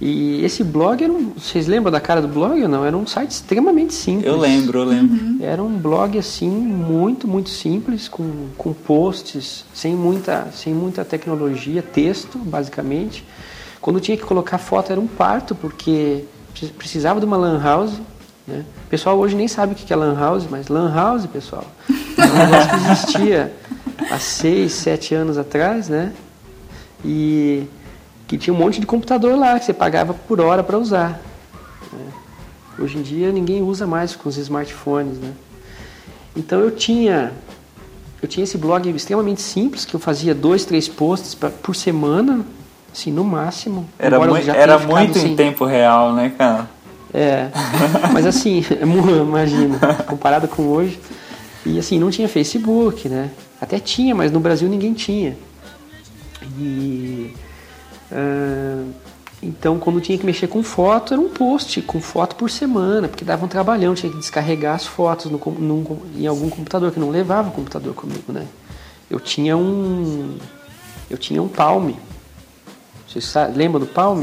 [0.00, 1.30] E esse blog era um.
[1.38, 2.84] Vocês lembram da cara do blog ou não?
[2.84, 4.26] Era um site extremamente simples.
[4.26, 5.44] Eu lembro, eu lembro.
[5.44, 11.82] Era um blog assim muito, muito simples, com, com posts, sem muita, sem muita tecnologia,
[11.82, 13.24] texto, basicamente.
[13.80, 16.24] Quando tinha que colocar foto era um parto, porque
[16.76, 17.92] precisava de uma lan house.
[18.46, 18.64] Né?
[18.86, 22.22] O pessoal hoje nem sabe o que é lan house, mas lan house, pessoal, é
[22.22, 23.52] um negócio que existia
[24.10, 26.12] há seis, sete anos atrás, né?
[27.04, 27.66] E
[28.28, 31.20] que tinha um monte de computador lá que você pagava por hora para usar.
[31.92, 32.12] né?
[32.78, 35.32] Hoje em dia ninguém usa mais com os smartphones, né?
[36.36, 37.32] Então eu tinha
[38.22, 42.44] eu tinha esse blog extremamente simples que eu fazia dois, três posts pra- por semana,
[42.92, 43.88] assim no máximo.
[43.98, 46.68] Era, embora eu mui- já era ficado muito em tempo real, né, cara?
[47.12, 47.48] é,
[48.12, 50.98] mas assim, é imagina, comparado com hoje.
[51.64, 53.30] E assim, não tinha Facebook, né?
[53.60, 55.36] Até tinha, mas no Brasil ninguém tinha.
[56.58, 57.34] E.
[58.10, 58.84] ah,
[59.42, 63.24] então, quando tinha que mexer com foto, era um post com foto por semana, porque
[63.24, 65.84] dava um trabalhão, tinha que descarregar as fotos no, num
[66.16, 68.46] em algum computador, que não levava o computador comigo, né?
[69.10, 70.36] Eu tinha um.
[71.10, 71.90] Eu tinha um Palm.
[73.12, 74.22] Vocês lembram do Palm?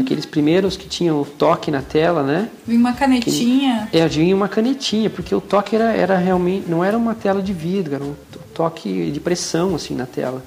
[0.00, 2.48] Aqueles primeiros que tinham o toque na tela, né?
[2.66, 3.88] Vim uma canetinha.
[3.92, 6.68] É, vinha uma canetinha, porque o toque era, era realmente.
[6.68, 10.42] não era uma tela de vidro, era um to- toque de pressão assim na tela.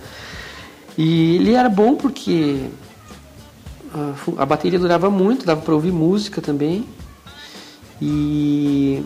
[0.97, 2.65] E ele era bom porque
[3.93, 6.85] a, fu- a bateria durava muito, dava para ouvir música também.
[8.01, 9.03] E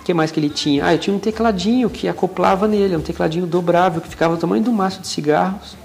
[0.00, 0.86] o que mais que ele tinha?
[0.86, 4.62] Ah, eu tinha um tecladinho que acoplava nele, um tecladinho dobrável que ficava do tamanho
[4.62, 5.76] do maço de cigarros.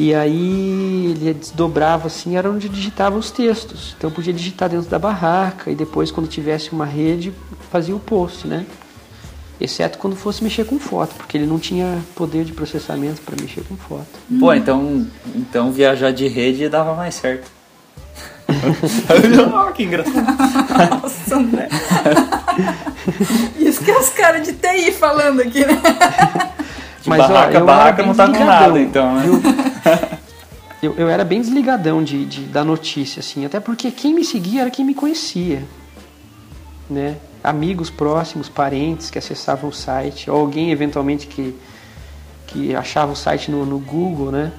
[0.00, 3.94] E aí ele desdobrava assim, era onde digitava os textos.
[3.98, 7.34] Então eu podia digitar dentro da barraca e depois quando tivesse uma rede
[7.70, 8.64] fazia o post, né?
[9.60, 13.62] Exceto quando fosse mexer com foto, porque ele não tinha poder de processamento para mexer
[13.64, 14.06] com foto.
[14.38, 17.50] Pô, então, então viajar de rede dava mais certo.
[18.48, 21.02] Ah, que engraçado.
[21.02, 21.68] Nossa, André.
[23.58, 25.78] Isso que é os caras de TI falando aqui, né?
[27.02, 29.22] De Mas, ó, barraca, eu barraca era bem não tá com desligadão, nada, então, né?
[29.24, 29.40] viu?
[30.82, 34.62] Eu, eu era bem desligadão de, de- da notícia, assim, até porque quem me seguia
[34.62, 35.62] era quem me conhecia,
[36.88, 37.16] né?
[37.44, 41.54] Amigos próximos, parentes que acessavam o site, ou alguém eventualmente que,
[42.46, 44.52] que achava o site no, no Google, né?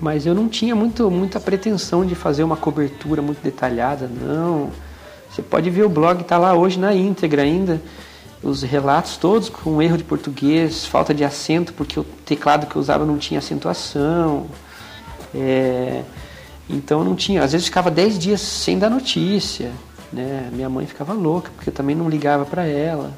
[0.00, 4.70] Mas eu não tinha muito, muita pretensão de fazer uma cobertura muito detalhada, não.
[5.30, 7.78] Você pode ver o blog, tá lá hoje na íntegra ainda.
[8.46, 12.80] Os relatos todos com erro de português, falta de acento, porque o teclado que eu
[12.80, 14.46] usava não tinha acentuação.
[15.34, 16.02] É,
[16.70, 17.42] então não tinha.
[17.42, 19.72] Às vezes ficava 10 dias sem dar notícia.
[20.12, 20.48] Né?
[20.52, 23.10] Minha mãe ficava louca, porque eu também não ligava para ela.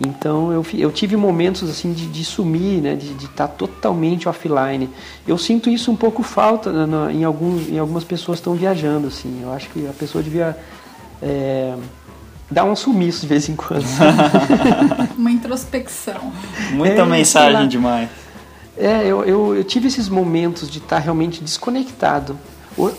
[0.00, 4.88] Então eu, eu tive momentos assim de, de sumir, né, de estar totalmente offline.
[5.28, 9.08] Eu sinto isso um pouco falta na- na- em, em algumas pessoas que estão viajando.
[9.08, 9.40] Assim.
[9.42, 10.56] Eu acho que a pessoa devia
[11.22, 11.74] é,
[12.52, 13.84] dar um sumiço de vez em quando.
[15.16, 16.32] Uma introspecção.
[16.72, 18.08] Muita É, mensagem demais.
[18.76, 22.38] É, eu, eu, eu tive esses momentos de estar realmente desconectado.
[22.76, 22.90] O-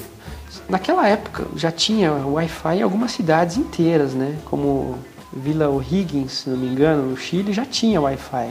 [0.69, 4.35] naquela época já tinha Wi-Fi em algumas cidades inteiras, né?
[4.45, 4.97] Como
[5.31, 8.49] Vila O'Higgins, se não me engano, no Chile, já tinha Wi-Fi.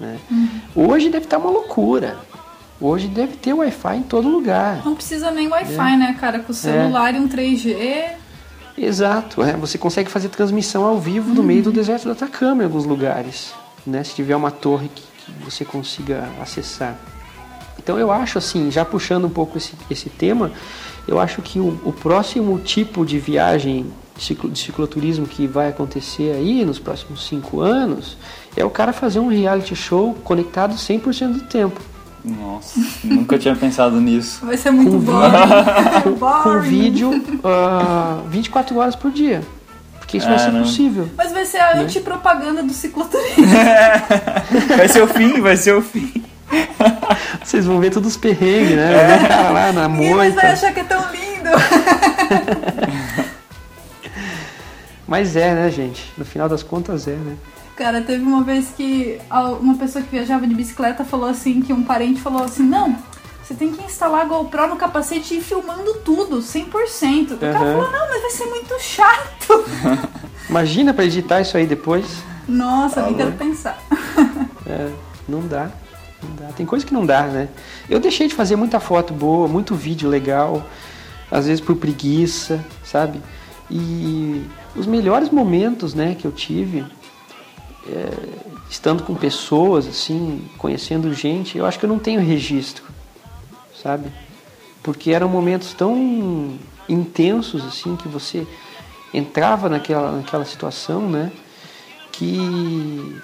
[0.00, 0.18] Né?
[0.30, 0.48] Uhum.
[0.74, 2.16] Hoje deve estar uma loucura.
[2.80, 4.82] Hoje deve ter Wi-Fi em todo lugar.
[4.84, 5.96] Não precisa nem Wi-Fi, é.
[5.96, 6.40] né, cara?
[6.40, 7.16] Com o celular é.
[7.16, 7.76] e um 3G.
[8.76, 9.56] Exato, é.
[9.56, 11.36] você consegue fazer transmissão ao vivo uhum.
[11.36, 13.54] no meio do deserto do Atacama em alguns lugares,
[13.86, 14.02] né?
[14.02, 16.96] Se tiver uma torre que, que você consiga acessar.
[17.78, 20.50] Então eu acho assim, já puxando um pouco esse, esse tema,
[21.06, 25.68] eu acho que o, o próximo tipo de viagem de, ciclo, de cicloturismo que vai
[25.68, 28.16] acontecer aí nos próximos cinco anos
[28.56, 31.80] é o cara fazer um reality show conectado 100% do tempo.
[32.24, 34.46] Nossa, nunca tinha pensado nisso.
[34.46, 36.16] Vai ser muito boring.
[36.42, 39.42] com, vídeo uh, ah, 24 horas por dia.
[39.98, 40.62] Porque isso é, vai ser não.
[40.62, 41.10] possível.
[41.16, 41.82] Mas vai ser a né?
[41.82, 43.44] antipropaganda do cicloturismo.
[44.76, 46.24] vai ser o fim, vai ser o fim.
[47.42, 49.06] Vocês vão ver todos os perrengues, né?
[49.06, 50.14] Vai o cara lá na moita.
[50.14, 51.50] Ninguém vai achar que é tão lindo.
[55.06, 56.10] Mas é, né, gente?
[56.16, 57.36] No final das contas é, né?
[57.76, 59.18] Cara, teve uma vez que
[59.60, 62.96] uma pessoa que viajava de bicicleta falou assim, que um parente falou assim, não,
[63.42, 67.32] você tem que instalar a GoPro no capacete e ir filmando tudo, 100%.
[67.32, 69.64] O cara falou, não, mas vai ser muito chato.
[70.48, 72.06] Imagina para editar isso aí depois.
[72.48, 73.78] Nossa, nem quero pensar.
[74.66, 74.90] É,
[75.28, 75.70] não dá.
[76.22, 76.46] Não dá.
[76.54, 77.50] Tem coisa que não dá, né?
[77.86, 80.66] Eu deixei de fazer muita foto boa, muito vídeo legal,
[81.30, 83.20] às vezes por preguiça, sabe?
[83.70, 84.42] E
[84.74, 86.82] os melhores momentos, né, que eu tive
[87.88, 88.10] é,
[88.70, 92.84] estando com pessoas, assim, conhecendo gente, eu acho que eu não tenho registro,
[93.82, 94.10] sabe?
[94.82, 98.46] Porque eram momentos tão intensos, assim, que você
[99.12, 101.30] entrava naquela, naquela situação, né?
[102.12, 103.18] Que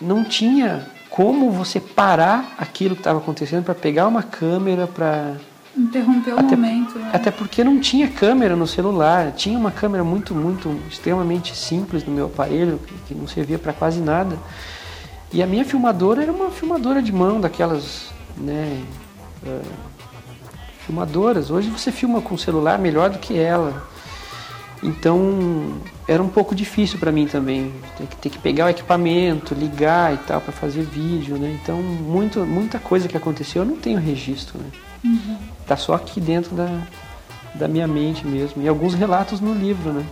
[0.00, 5.36] não tinha como você parar aquilo que estava acontecendo para pegar uma câmera, para
[5.76, 6.98] Interromper o até, momento.
[6.98, 7.10] Né?
[7.12, 9.32] Até porque não tinha câmera no celular.
[9.32, 13.72] Tinha uma câmera muito, muito, extremamente simples no meu aparelho, que, que não servia para
[13.72, 14.38] quase nada.
[15.32, 18.80] E a minha filmadora era uma filmadora de mão, daquelas, né,
[19.42, 19.62] uh,
[20.86, 21.50] filmadoras.
[21.50, 23.84] Hoje você filma com o celular melhor do que ela.
[24.80, 27.72] Então era um pouco difícil para mim também.
[27.96, 31.58] Ter que, ter que pegar o equipamento, ligar e tal para fazer vídeo, né?
[31.60, 34.66] Então muito, muita coisa que aconteceu eu não tenho registro, né?
[35.04, 35.36] Uhum.
[35.66, 36.68] Tá só aqui dentro da,
[37.54, 38.62] da minha mente mesmo.
[38.62, 40.04] E alguns relatos no livro, né?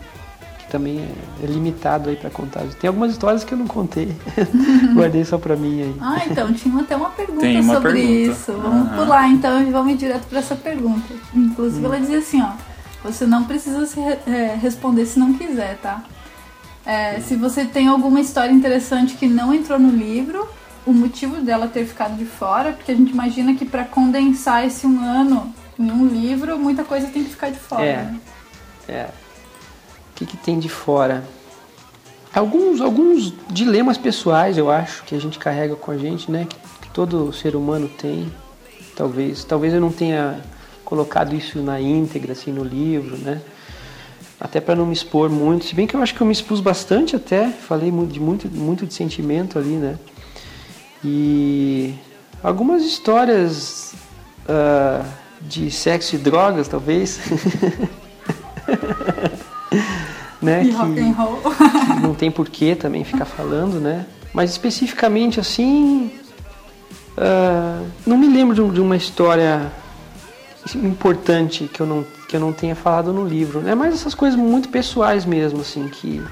[0.58, 2.62] Que também é, é limitado aí para contar.
[2.80, 4.14] Tem algumas histórias que eu não contei.
[4.94, 5.96] Guardei só para mim aí.
[6.00, 8.32] Ah, então tinha até uma pergunta uma sobre pergunta.
[8.32, 8.52] isso.
[8.52, 8.96] Vamos uhum.
[8.96, 11.14] pular então e vamos ir direto para essa pergunta.
[11.34, 12.52] Inclusive ela dizia assim, ó.
[13.02, 16.04] Você não precisa se, é, responder se não quiser, tá?
[16.86, 20.48] É, se você tem alguma história interessante que não entrou no livro,
[20.86, 24.86] o motivo dela ter ficado de fora, porque a gente imagina que para condensar esse
[24.86, 27.84] um ano em um livro, muita coisa tem que ficar de fora.
[27.84, 27.96] É.
[27.96, 28.20] Né?
[28.88, 29.08] É.
[30.10, 31.24] O que, que tem de fora?
[32.34, 36.46] Alguns, alguns dilemas pessoais, eu acho, que a gente carrega com a gente, né?
[36.48, 38.32] Que, que todo ser humano tem.
[38.96, 40.40] Talvez, talvez eu não tenha
[40.84, 43.40] colocado isso na íntegra, assim, no livro, né?
[44.40, 45.64] Até para não me expor muito.
[45.64, 48.86] Se bem que eu acho que eu me expus bastante até, falei de muito, muito
[48.86, 49.98] de sentimento ali, né?
[51.04, 51.94] E
[52.42, 53.94] algumas histórias
[54.48, 55.04] uh,
[55.40, 57.20] de sexo e drogas, talvez.
[60.40, 60.64] né?
[60.64, 61.40] E que, rock and roll.
[61.40, 64.06] que não tem porquê também ficar falando, né?
[64.32, 66.10] Mas especificamente assim,
[67.16, 69.70] uh, não me lembro de, uma história
[70.76, 73.60] importante que eu não que eu não tenha falado no livro.
[73.60, 73.74] É né?
[73.74, 76.22] mais essas coisas muito pessoais mesmo, assim, que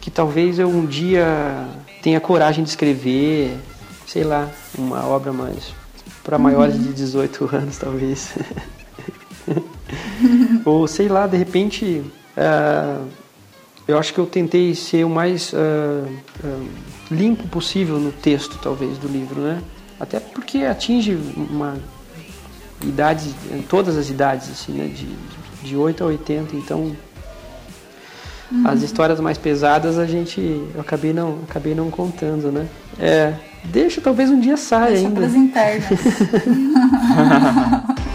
[0.00, 1.66] que talvez eu um dia
[2.00, 3.58] tenha coragem de escrever,
[4.06, 5.74] sei lá, uma obra mais
[6.22, 6.82] para maiores uhum.
[6.82, 8.34] de 18 anos, talvez.
[10.64, 12.02] Ou sei lá, de repente,
[12.36, 13.06] uh,
[13.86, 16.68] eu acho que eu tentei ser o mais uh, uh,
[17.10, 19.62] limpo possível no texto, talvez, do livro, né?
[19.98, 21.76] Até porque atinge uma
[22.82, 23.34] idade,
[23.68, 24.86] todas as idades, assim, né?
[24.86, 25.08] De,
[25.62, 26.96] de 8 a 80, então
[28.50, 28.68] Uhum.
[28.68, 32.68] As histórias mais pesadas a gente eu acabei não acabei não contando, né?
[32.98, 33.34] É,
[33.66, 35.20] deixa talvez um dia saia deixa ainda.
[35.20, 35.84] Deixa internas.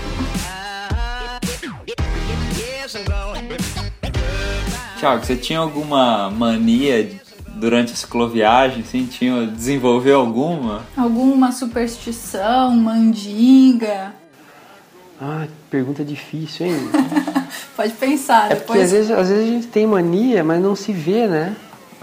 [5.01, 7.19] Tiago, você tinha alguma mania
[7.55, 10.83] durante a cicloviagem, assim, tinha, desenvolveu alguma?
[10.95, 14.13] Alguma superstição, mandinga?
[15.19, 16.75] Ah, pergunta difícil, hein?
[17.75, 18.51] Pode pensar.
[18.51, 18.65] É depois...
[18.65, 21.55] porque às vezes, às vezes a gente tem mania, mas não se vê, né?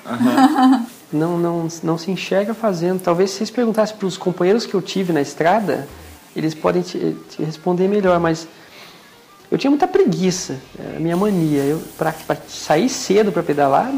[0.05, 0.87] Uhum.
[1.13, 3.01] não, não, não se enxerga fazendo.
[3.01, 5.89] Talvez se vocês perguntassem para os companheiros que eu tive na estrada,
[6.35, 8.47] eles podem te, te responder melhor, mas
[9.51, 11.79] eu tinha muita preguiça, é a minha mania.
[11.97, 12.15] Para
[12.47, 13.91] sair cedo para pedalar,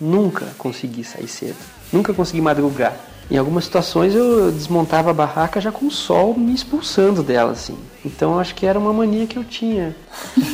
[0.00, 1.56] nunca consegui sair cedo.
[1.92, 2.94] Nunca consegui madrugar.
[3.30, 7.78] Em algumas situações eu desmontava a barraca já com o sol me expulsando dela, assim.
[8.04, 9.96] Então acho que era uma mania que eu tinha.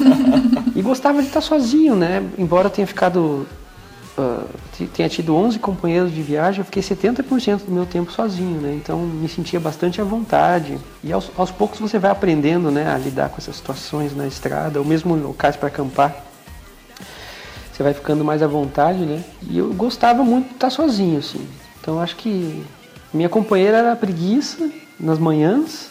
[0.77, 2.23] e gostava de estar sozinho, né?
[2.39, 3.47] Embora eu tenha ficado.
[4.19, 8.75] Uh, tenha tido 11 companheiros de viagem, eu fiquei 70% do meu tempo sozinho, né?
[8.75, 10.77] Então me sentia bastante à vontade.
[11.05, 14.81] E aos, aos poucos você vai aprendendo, né, a lidar com essas situações na estrada,
[14.81, 16.25] ou mesmo locais para acampar.
[17.73, 19.23] Você vai ficando mais à vontade, né?
[19.49, 21.47] E eu gostava muito de estar sozinho, assim.
[21.81, 22.65] Então acho que
[23.15, 25.91] minha companheira era a preguiça nas manhãs,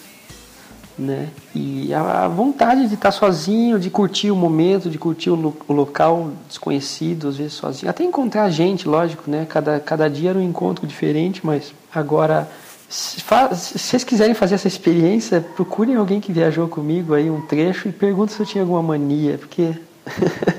[0.97, 1.29] né?
[1.53, 5.73] E a, vontade de estar sozinho, de curtir o momento, de curtir o, lo, o,
[5.73, 7.89] local desconhecido, às vezes sozinho.
[7.89, 9.45] Até encontrar gente, lógico, né?
[9.47, 12.49] Cada, cada dia era um encontro diferente, mas agora,
[12.89, 17.88] se, se vocês quiserem fazer essa experiência, procurem alguém que viajou comigo aí um trecho
[17.88, 19.73] e perguntem se eu tinha alguma mania, porque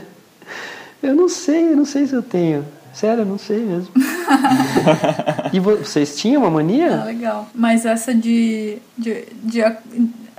[1.03, 2.65] eu não sei, eu não sei se eu tenho.
[2.93, 3.93] Sério, eu não sei mesmo.
[5.53, 7.03] e vocês tinham uma mania?
[7.03, 7.49] Ah, legal.
[7.55, 9.63] Mas essa de, de, de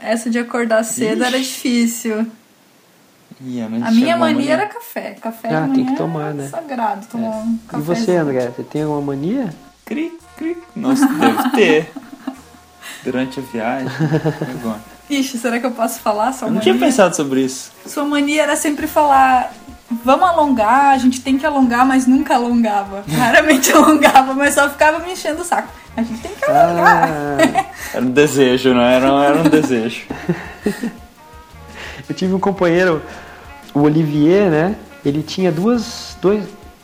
[0.02, 1.28] essa de acordar cedo Ixi.
[1.28, 2.28] era difícil.
[3.42, 5.16] Yeah, a minha mania, mania, era café.
[5.22, 6.50] Café ah, tem que tomar, né?
[6.50, 7.30] Sagrado, tomar é.
[7.30, 7.78] um café.
[7.78, 9.54] E você, André, você tem uma mania?
[9.86, 10.58] Cri, cri.
[10.76, 11.92] Nossa, deve ter.
[13.04, 13.88] Durante a viagem.
[15.10, 16.74] Ixi, será que eu posso falar sua eu não mania?
[16.74, 17.72] tinha pensado sobre isso.
[17.86, 19.54] Sua mania era sempre falar
[20.04, 23.04] vamos alongar, a gente tem que alongar, mas nunca alongava.
[23.10, 25.70] Raramente alongava, mas só ficava me enchendo o saco.
[25.98, 27.10] A gente tem que alongar.
[27.10, 29.08] Ah, era um desejo, não era?
[29.08, 30.04] Era um desejo.
[32.08, 33.02] Eu tive um companheiro,
[33.74, 34.76] o Olivier, né?
[35.06, 36.44] Ele tinha duas, dois,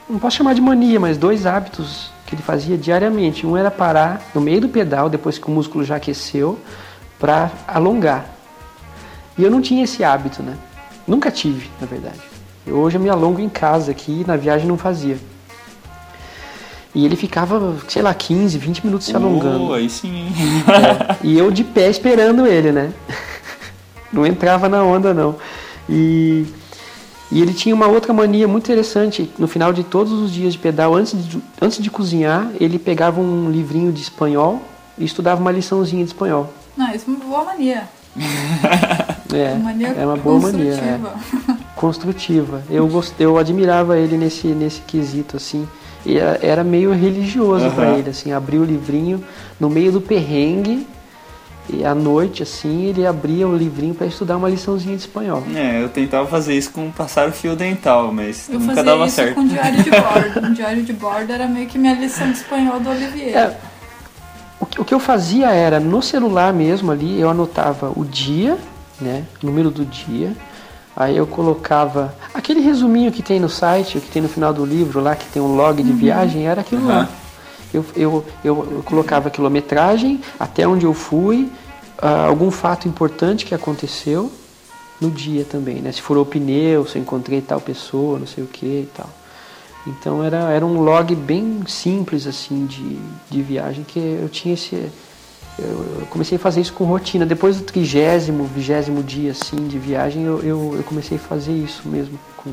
[0.09, 3.45] não posso chamar de mania, mas dois hábitos que ele fazia diariamente.
[3.45, 6.59] Um era parar no meio do pedal, depois que o músculo já aqueceu,
[7.19, 8.25] para alongar.
[9.37, 10.57] E eu não tinha esse hábito, né?
[11.07, 12.34] Nunca tive, na verdade.
[12.67, 15.17] Hoje eu me alongo em casa aqui, na viagem não fazia.
[16.95, 19.65] E ele ficava, sei lá, 15, 20 minutos se alongando.
[19.65, 20.29] Oh, aí sim.
[20.69, 22.91] É, e eu de pé esperando ele, né?
[24.13, 25.35] Não entrava na onda, não.
[25.89, 26.45] E,
[27.29, 29.29] e ele tinha uma outra mania muito interessante.
[29.37, 33.19] No final de todos os dias de pedal, antes de, antes de cozinhar, ele pegava
[33.19, 34.61] um livrinho de espanhol
[34.97, 36.53] e estudava uma liçãozinha de espanhol.
[36.77, 37.89] Não, isso é uma boa mania.
[39.33, 40.75] é, mania é uma boa mania.
[40.75, 40.99] É
[41.85, 42.63] construtiva.
[42.69, 43.13] Eu gost...
[43.19, 45.67] eu admirava ele nesse nesse quesito assim.
[46.05, 47.71] E era meio religioso uhum.
[47.71, 49.23] para ele assim, abrir o livrinho
[49.59, 50.85] no meio do perrengue
[51.67, 55.43] e à noite assim ele abria o livrinho para estudar uma liçãozinha de espanhol.
[55.55, 59.15] É, eu tentava fazer isso com passar o fio dental, mas eu nunca dava isso
[59.15, 59.35] certo.
[59.35, 60.39] com diário de bordo.
[60.45, 63.35] um diário de bordo era meio que minha lição de espanhol do Olivier.
[63.35, 63.57] É,
[64.59, 68.59] o que, o que eu fazia era no celular mesmo ali, eu anotava o dia,
[69.01, 70.33] né, o número do dia,
[70.95, 75.01] Aí eu colocava aquele resuminho que tem no site, que tem no final do livro
[75.01, 75.97] lá, que tem um log de uhum.
[75.97, 76.87] viagem, era aquilo uhum.
[76.87, 77.09] lá.
[77.73, 81.51] Eu, eu, eu, eu, colocava a quilometragem, até onde eu fui,
[82.01, 84.31] uh, algum fato importante que aconteceu
[85.01, 85.91] no dia também, né?
[85.91, 89.09] Se furou o pneu, se eu encontrei tal pessoa, não sei o que e tal.
[89.85, 92.97] Então era, era um log bem simples assim de,
[93.29, 94.89] de viagem que eu tinha esse,
[95.57, 97.25] eu comecei a fazer isso com rotina.
[97.25, 101.87] Depois do trigésimo, vigésimo dia assim de viagem, eu, eu, eu, comecei a fazer isso
[101.87, 102.51] mesmo com,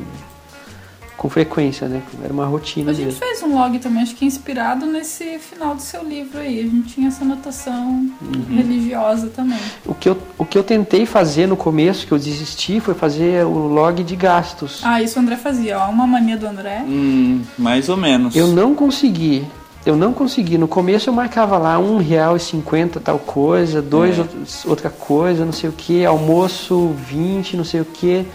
[1.17, 2.01] com frequência, né?
[2.23, 2.91] Era uma rotina.
[2.91, 3.19] A gente mesmo.
[3.19, 6.61] fez um log também, acho que inspirado nesse final do seu livro aí.
[6.61, 8.55] A gente tinha essa anotação uhum.
[8.55, 9.59] religiosa também.
[9.85, 13.45] O que, eu, o que eu tentei fazer no começo, que eu desisti, foi fazer
[13.45, 14.79] o log de gastos.
[14.81, 15.89] Ah, isso o André fazia, ó.
[15.89, 16.81] Uma mania do André.
[16.87, 18.33] Hum, mais ou menos.
[18.33, 19.45] Eu não consegui
[19.85, 20.57] eu não consegui.
[20.57, 24.23] No começo eu marcava lá um real e cinquenta tal coisa, dois é.
[24.65, 28.25] outra coisa, não sei o que, almoço 20, não sei o que.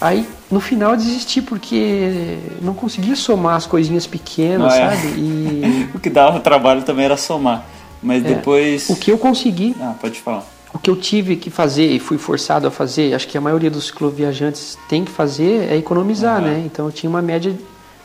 [0.00, 5.06] Aí no final eu desisti porque não conseguia somar as coisinhas pequenas, ah, sabe?
[5.16, 5.88] E...
[5.94, 7.64] o que dava trabalho também era somar.
[8.02, 8.28] Mas é.
[8.28, 8.88] depois.
[8.90, 9.76] O que eu consegui.
[9.80, 10.44] Ah, pode falar.
[10.74, 13.70] O que eu tive que fazer e fui forçado a fazer, acho que a maioria
[13.70, 16.48] dos cicloviajantes tem que fazer, é economizar, uhum.
[16.48, 16.62] né?
[16.64, 17.54] Então eu tinha uma média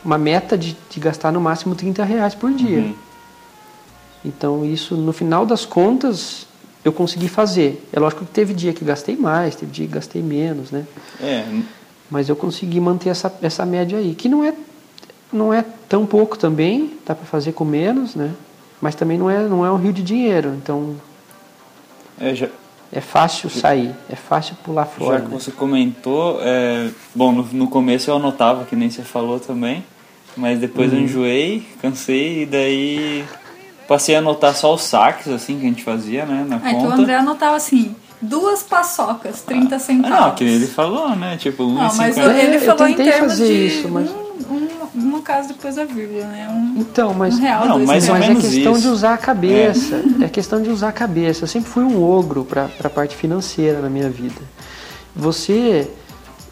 [0.04, 2.78] uma meta de, de gastar no máximo 30 reais por dia.
[2.78, 2.94] Uhum.
[4.24, 6.46] Então isso, no final das contas,
[6.84, 7.86] eu consegui fazer.
[7.92, 10.86] É lógico que teve dia que gastei mais, teve dia que gastei menos, né?
[11.20, 11.44] É.
[12.10, 14.54] Mas eu consegui manter essa, essa média aí, que não é,
[15.32, 18.32] não é tão pouco também, dá para fazer com menos, né?
[18.80, 20.96] Mas também não é, não é um rio de dinheiro, então...
[22.20, 22.48] É, já,
[22.92, 25.18] é fácil sair, é fácil pular fora.
[25.18, 25.38] Já que né?
[25.38, 29.84] você comentou, é, bom, no, no, começo eu anotava, que nem você falou também,
[30.36, 30.98] mas depois uhum.
[30.98, 33.24] eu enjoei, cansei e daí
[33.86, 36.78] passei a anotar só os saques, assim, que a gente fazia, né, na é conta.
[36.78, 40.18] que o André anotava assim, duas paçocas, 30 ah, centavos.
[40.18, 44.10] Não, que ele falou, né, tipo, Não, mas ele falou em termos de isso, mas...
[44.50, 46.48] um, um, no caso depois da vírgula, né?
[46.50, 48.80] Um, Então, mas, um real, Não, mais mas é questão isso.
[48.82, 50.02] de usar a cabeça.
[50.22, 50.28] É.
[50.28, 51.44] questão de usar a cabeça.
[51.44, 54.40] Eu sempre fui um ogro para a parte financeira na minha vida.
[55.14, 55.88] Você,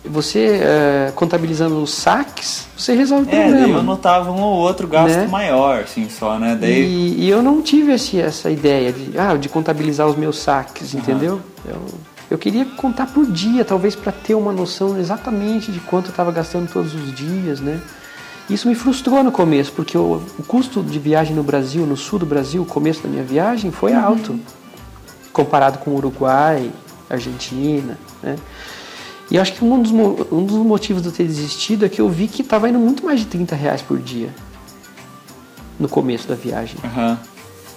[0.05, 3.79] você eh, contabilizando os saques, você resolve o É, daí problema.
[3.79, 5.27] eu notava um ou outro gasto Né?
[5.27, 6.57] maior, assim, só, né?
[6.61, 10.39] Daí, E, e eu não tive esse, essa ideia de, ah, de contabilizar os meus
[10.39, 11.41] saques, entendeu?
[11.65, 11.81] Eu,
[12.31, 16.33] eu queria contar por dia, talvez para ter uma noção exatamente de quanto eu estava
[16.33, 17.81] gastando todos os dias, né?
[18.49, 22.19] Isso me frustrou no começo, porque o, o custo de viagem no Brasil, no sul
[22.19, 24.39] do Brasil, o começo da minha viagem, foi alto,
[25.33, 26.71] comparado com Uruguai,
[27.11, 28.37] Argentina, né?
[29.31, 32.09] E acho que um dos, um dos motivos de eu ter desistido é que eu
[32.09, 34.33] vi que estava indo muito mais de 30 reais por dia
[35.79, 37.19] no começo da viagem aham.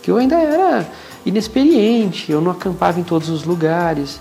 [0.01, 0.87] que eu ainda era
[1.25, 4.19] inexperiente, eu não acampava em todos os lugares,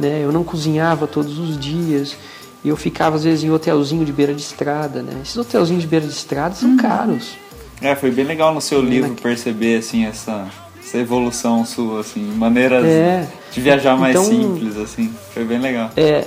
[0.00, 0.20] né?
[0.24, 2.16] Eu não cozinhava todos os dias.
[2.64, 5.12] E eu ficava às vezes em hotelzinho de beira de estrada, né?
[5.22, 7.30] Esses hotelzinhos de beira de estrada são caros.
[7.80, 10.46] É, foi bem legal no seu livro Naque- perceber, assim, essa,
[10.78, 13.26] essa evolução sua, assim, maneiras É.
[13.50, 15.10] de viajar mais Então- simples, assim.
[15.32, 15.90] Foi bem legal.
[15.96, 16.26] É,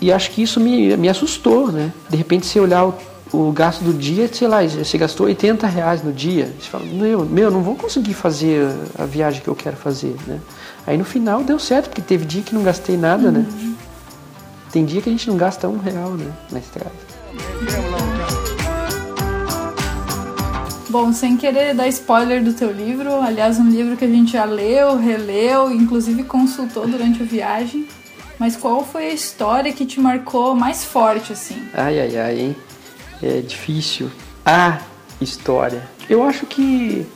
[0.00, 1.92] e acho que isso me, me assustou, né?
[2.10, 2.94] De repente você olhar o,
[3.32, 6.52] o gasto do dia, sei lá, você gastou 80 reais no dia.
[6.60, 8.68] Você fala, meu, meu, não vou conseguir fazer
[8.98, 10.38] a viagem que eu quero fazer, né?
[10.88, 13.44] Aí no final deu certo, porque teve dia que não gastei nada, né?
[14.72, 16.32] Tem dia que a gente não gasta um real, né?
[16.50, 16.90] Na estrada.
[20.88, 24.46] Bom, sem querer dar spoiler do teu livro, aliás, um livro que a gente já
[24.46, 27.86] leu, releu, inclusive consultou durante a viagem.
[28.38, 31.68] Mas qual foi a história que te marcou mais forte, assim?
[31.74, 32.56] Ai, ai, ai, hein?
[33.22, 34.10] É difícil.
[34.42, 34.78] A
[35.20, 35.86] história.
[36.08, 37.06] Eu acho que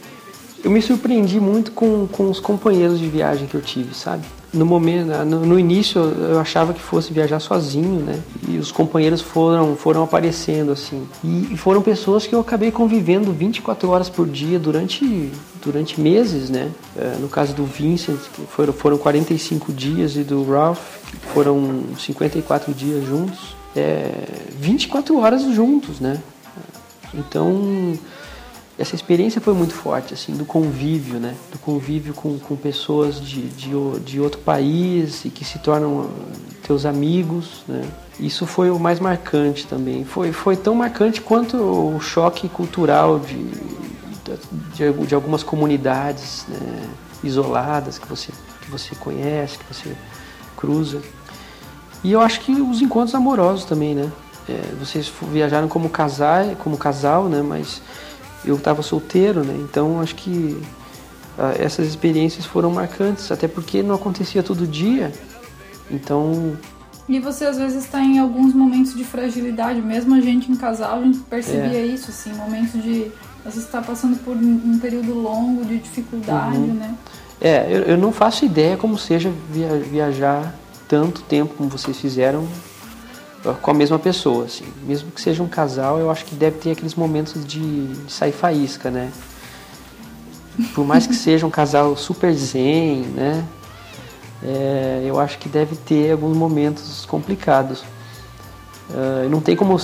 [0.65, 4.25] eu me surpreendi muito com, com os companheiros de viagem que eu tive, sabe?
[4.53, 8.21] No momento, no, no início eu achava que fosse viajar sozinho, né?
[8.47, 11.09] E os companheiros foram foram aparecendo assim.
[11.25, 15.33] E, foram pessoas que eu acabei convivendo 24 horas por dia durante
[15.65, 16.71] durante meses, né?
[16.97, 18.19] É, no caso do Vincent,
[18.51, 20.99] foram foram 45 dias e do Ralph
[21.33, 23.57] foram 54 dias juntos.
[23.75, 24.13] É,
[24.61, 26.21] 24 horas juntos, né?
[27.15, 27.99] Então,
[28.79, 31.37] essa experiência foi muito forte, assim, do convívio, né?
[31.51, 33.71] Do convívio com, com pessoas de, de,
[34.01, 36.11] de outro país e que se tornam
[36.67, 37.83] teus amigos, né?
[38.19, 40.05] Isso foi o mais marcante também.
[40.05, 43.45] Foi, foi tão marcante quanto o choque cultural de,
[44.75, 46.89] de, de algumas comunidades né?
[47.25, 49.97] isoladas que você, que você conhece, que você
[50.57, 51.03] cruza.
[52.05, 54.11] E eu acho que os encontros amorosos também, né?
[54.49, 57.43] É, vocês viajaram como casal, como casal, né?
[57.43, 57.81] Mas
[58.45, 59.55] eu estava solteiro, né?
[59.61, 60.61] Então acho que
[61.39, 65.13] ah, essas experiências foram marcantes, até porque não acontecia todo dia.
[65.91, 66.57] Então
[67.09, 70.99] E você às vezes está em alguns momentos de fragilidade, mesmo a gente em casal,
[71.01, 71.87] a gente percebia É.
[71.87, 73.11] isso, assim, momentos de.
[73.45, 76.75] Às vezes está passando por um período longo de dificuldade, Uhum.
[76.75, 76.95] né?
[77.41, 80.55] É, eu, eu não faço ideia como seja via- viajar
[80.87, 82.47] tanto tempo como vocês fizeram
[83.61, 84.65] com a mesma pessoa, assim.
[84.87, 88.33] Mesmo que seja um casal, eu acho que deve ter aqueles momentos de, de sair
[88.33, 89.11] faísca, né?
[90.75, 93.45] Por mais que seja um casal super zen, né?
[94.45, 97.83] É, eu acho que deve ter alguns momentos complicados.
[98.91, 99.79] Ah, não tem como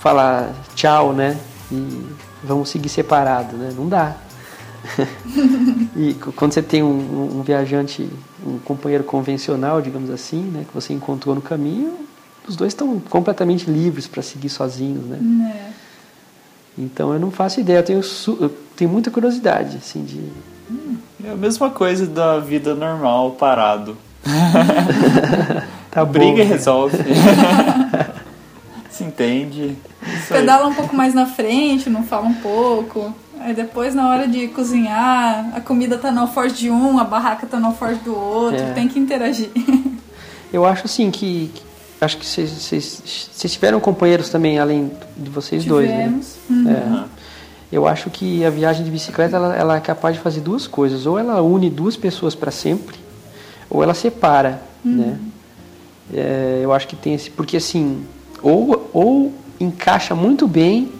[0.00, 1.38] falar tchau, né?
[1.70, 2.06] E
[2.42, 3.72] vamos seguir separado, né?
[3.76, 4.16] Não dá.
[5.96, 8.08] E quando você tem um- um viajante,
[8.46, 11.94] um companheiro convencional, digamos assim, né, que você encontrou no caminho,
[12.48, 15.18] os dois estão completamente livres para seguir sozinhos, né?
[15.54, 15.70] É.
[16.78, 20.20] Então eu não faço ideia, eu tenho, su- eu tenho muita curiosidade, assim, de...
[21.24, 23.96] É a mesma coisa da vida normal, parado.
[25.90, 26.52] Tá bom, Briga e né?
[26.54, 26.98] resolve.
[28.90, 29.76] Se entende.
[30.02, 30.40] Isso aí.
[30.40, 33.12] Pedala um pouco mais na frente, não fala um pouco.
[33.40, 37.46] Aí depois, na hora de cozinhar, a comida tá no alforje de um, a barraca
[37.46, 38.72] tá no alforje do outro, É.
[38.72, 39.50] tem que interagir.
[40.52, 41.50] Eu acho assim que...
[42.00, 46.04] acho que vocês- tiveram companheiros também, além de vocês dois, né?
[46.04, 46.34] Tivemos.
[46.48, 46.70] Uhum.
[46.70, 47.04] É.
[47.70, 51.04] Eu acho que a viagem de bicicleta ela, ela é capaz de fazer duas coisas.
[51.06, 52.96] Ou ela une duas pessoas para sempre,
[53.68, 55.18] ou ela separa, né?
[56.14, 57.28] É, eu acho que tem esse...
[57.30, 58.02] Porque assim,
[58.42, 60.90] ou, ou encaixa muito bem,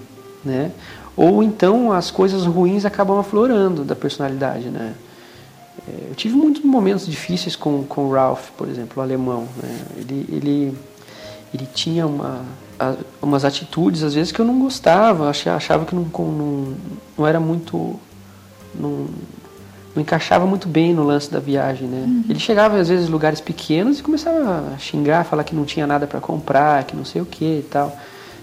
[0.45, 0.71] né?
[1.17, 4.93] Ou então as coisas ruins acabam aflorando da personalidade, né?
[5.89, 9.49] É, Eu tive muitos momentos difíceis com, com o Ralph, por exemplo, o alemão.
[9.63, 9.79] Né?
[9.97, 10.79] Ele, ele,
[11.53, 12.43] ele tinha uma,
[13.21, 16.75] umas atitudes, às vezes, que eu não gostava, achava, achava que não, não,
[17.17, 17.99] não era muito.
[18.75, 19.07] Não,
[19.95, 21.89] não encaixava muito bem no lance da viagem.
[21.89, 22.25] Né?
[22.29, 25.87] Ele chegava, às vezes, em lugares pequenos e começava a xingar, falar que não tinha
[25.87, 27.97] nada para comprar, que não sei o que e tal.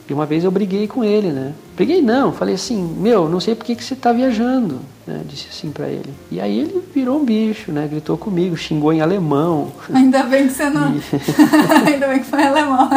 [0.07, 1.53] E uma vez eu briguei com ele, né?
[1.75, 5.21] Briguei não, falei assim, meu, não sei por que, que você está viajando, né?
[5.25, 6.13] Disse assim para ele.
[6.31, 7.87] E aí ele virou um bicho, né?
[7.87, 9.71] Gritou comigo, xingou em alemão.
[9.91, 10.93] Ainda bem que você não.
[11.87, 12.87] Ainda bem que foi alemão.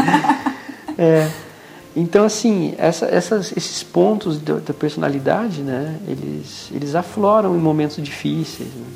[0.99, 1.31] é.
[1.97, 5.97] Então, assim, essa, essas, esses pontos da, da, personalidade, né?
[6.07, 8.69] Eles, eles afloram em momentos difíceis.
[8.69, 8.87] Né?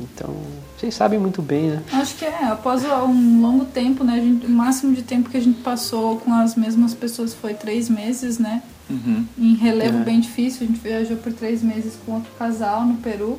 [0.00, 0.34] Então,
[0.76, 1.82] vocês sabem muito bem, né?
[1.92, 4.20] Acho que é, após um longo tempo, né?
[4.20, 7.88] Gente, o máximo de tempo que a gente passou com as mesmas pessoas foi três
[7.88, 8.62] meses, né?
[8.90, 9.24] Uhum.
[9.38, 10.04] Em relevo é.
[10.04, 13.38] bem difícil, a gente viajou por três meses com outro casal no Peru.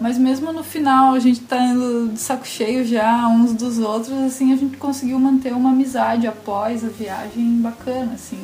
[0.00, 4.12] Mas mesmo no final, a gente tá indo de saco cheio já uns dos outros,
[4.22, 8.40] assim, a gente conseguiu manter uma amizade após a viagem bacana, assim.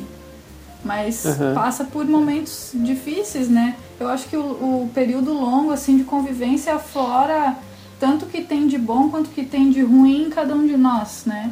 [0.85, 1.53] Mas uhum.
[1.53, 3.75] passa por momentos difíceis, né?
[3.99, 7.57] Eu acho que o, o período longo, assim, de convivência aflora
[8.01, 11.21] tanto que tem de bom quanto que tem de ruim em cada um de nós,
[11.27, 11.51] né?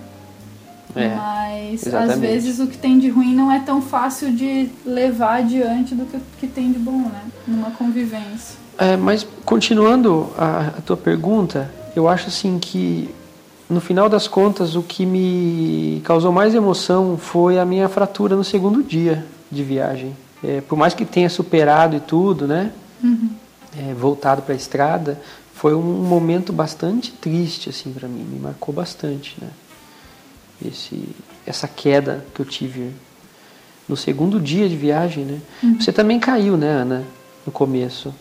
[0.95, 2.14] É, Mas exatamente.
[2.14, 6.06] às vezes o que tem de ruim não é tão fácil de levar adiante do
[6.08, 7.22] que o que tem de bom, né?
[7.47, 8.58] Numa convivência.
[8.80, 13.08] É, mas continuando a, a tua pergunta, eu acho assim que
[13.70, 18.43] no final das contas o que me causou mais emoção foi a minha fratura no
[18.43, 20.18] segundo dia de viagem.
[20.43, 22.72] É, por mais que tenha superado e tudo, né?
[23.04, 23.30] Uhum.
[23.78, 25.22] É, voltado para a estrada,
[25.60, 29.49] foi um momento bastante triste assim para mim, me marcou bastante, né?
[30.66, 31.03] Esse,
[31.45, 32.93] essa queda que eu tive
[33.86, 35.41] no segundo dia de viagem, né?
[35.62, 35.82] Uhum.
[35.82, 37.03] Você também caiu, né, Ana,
[37.45, 38.16] no começo?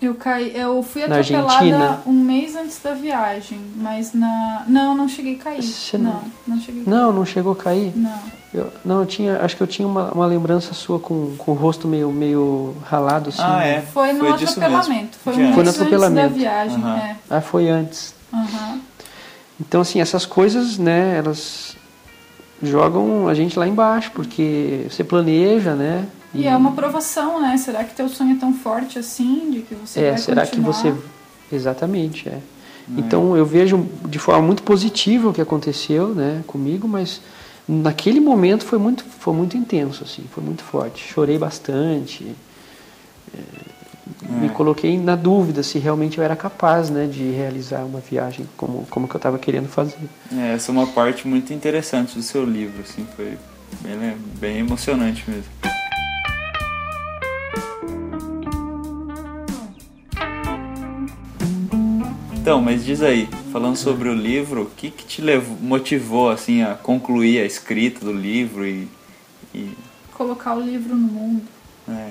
[0.00, 5.36] Eu caí, eu fui atropelada um mês antes da viagem, mas na não, não cheguei
[5.36, 5.62] a cair.
[5.62, 6.82] Você não, não, cheguei.
[6.86, 7.96] A não, não chegou a cair.
[7.96, 8.20] Não.
[8.52, 11.54] Eu, não, eu tinha, acho que eu tinha uma, uma lembrança sua com, com o
[11.54, 13.42] rosto meio meio ralado assim.
[13.42, 13.80] Ah, é.
[13.80, 16.28] Foi no foi atropelamento, foi, um foi no atropelamento.
[16.28, 16.96] da viagem, uhum.
[16.96, 17.16] é.
[17.30, 18.14] Ah, foi antes.
[18.32, 18.80] Uhum.
[19.58, 21.74] Então assim, essas coisas, né, elas
[22.62, 26.06] jogam a gente lá embaixo, porque você planeja, né?
[26.36, 27.56] E é uma provação, né?
[27.56, 30.72] Será que teu sonho é tão forte assim, de que você é, vai será continuar?
[30.72, 30.94] que você
[31.52, 32.32] exatamente é.
[32.32, 32.40] é.
[32.96, 37.20] Então eu vejo de forma muito positiva o que aconteceu, né, comigo, mas
[37.68, 41.02] naquele momento foi muito foi muito intenso assim, foi muito forte.
[41.02, 42.24] Chorei bastante.
[43.34, 44.40] É, é.
[44.40, 48.86] Me coloquei na dúvida se realmente eu era capaz, né, de realizar uma viagem como
[48.90, 49.98] como que eu estava querendo fazer.
[50.32, 53.36] É, essa é uma parte muito interessante do seu livro, assim, foi
[53.82, 55.50] bem, bem emocionante mesmo.
[62.46, 66.62] Então, mas diz aí, falando sobre o livro, o que, que te levou, motivou assim
[66.62, 68.88] a concluir a escrita do livro e,
[69.52, 69.76] e...
[70.14, 71.42] colocar o livro no mundo?
[71.88, 72.10] É.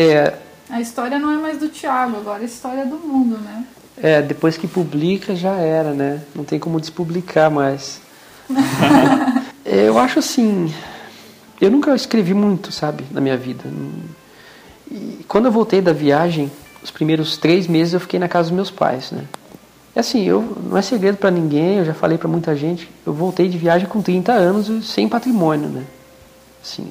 [0.00, 0.38] é.
[0.70, 3.66] A história não é mais do Tiago, agora é a história do mundo, né?
[4.00, 6.22] É, depois que publica já era, né?
[6.32, 8.00] Não tem como despublicar mais.
[9.66, 10.72] eu acho assim,
[11.60, 13.64] eu nunca escrevi muito, sabe, na minha vida.
[14.88, 16.52] E quando eu voltei da viagem,
[16.84, 19.24] os primeiros três meses eu fiquei na casa dos meus pais, né?
[19.94, 23.12] É assim, eu, não é segredo para ninguém, eu já falei para muita gente, eu
[23.12, 25.84] voltei de viagem com 30 anos sem patrimônio, né?
[26.62, 26.88] Assim,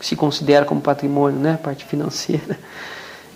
[0.00, 1.54] se considera como patrimônio, né?
[1.54, 2.58] A parte financeira.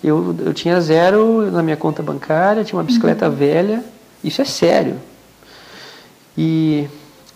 [0.01, 3.35] Eu, eu tinha zero na minha conta bancária, tinha uma bicicleta uhum.
[3.35, 3.83] velha,
[4.23, 4.95] isso é sério.
[6.37, 6.87] E,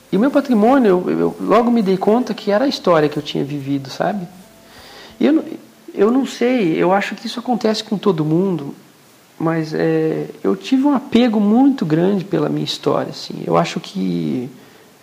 [0.10, 3.18] e o meu patrimônio, eu, eu, logo me dei conta que era a história que
[3.18, 4.26] eu tinha vivido, sabe?
[5.20, 5.44] E eu,
[5.94, 8.74] eu não sei, eu acho que isso acontece com todo mundo
[9.44, 13.10] mas é, eu tive um apego muito grande pela minha história.
[13.10, 13.44] Assim.
[13.46, 14.50] Eu acho que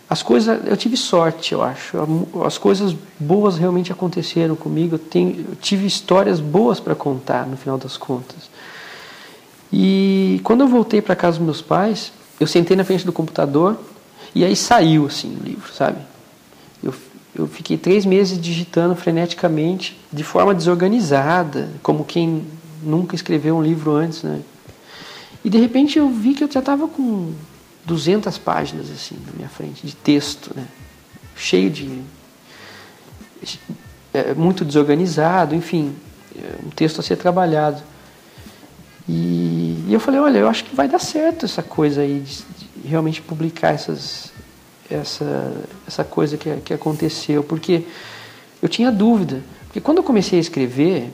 [0.08, 1.98] as coisas, eu tive sorte, eu acho.
[2.44, 4.94] As coisas boas realmente aconteceram comigo.
[4.94, 8.50] Eu, tenho, eu tive histórias boas para contar no final das contas.
[9.72, 13.78] E quando eu voltei para casa dos meus pais, eu sentei na frente do computador
[14.34, 15.98] e aí saiu assim o livro, sabe?
[16.82, 16.94] Eu,
[17.34, 22.44] eu fiquei três meses digitando freneticamente, de forma desorganizada, como quem
[22.82, 24.40] nunca escreveu um livro antes, né?
[25.44, 27.32] E de repente eu vi que eu já estava com
[27.84, 30.66] 200 páginas assim na minha frente de texto, né?
[31.34, 32.02] Cheio de
[34.12, 35.94] é, muito desorganizado, enfim,
[36.36, 37.82] é um texto a ser trabalhado.
[39.08, 42.44] E, e, eu falei, olha, eu acho que vai dar certo essa coisa aí de,
[42.82, 44.30] de realmente publicar essas
[44.90, 45.52] essa
[45.86, 47.84] essa coisa que, que aconteceu, porque
[48.60, 51.10] eu tinha dúvida, porque quando eu comecei a escrever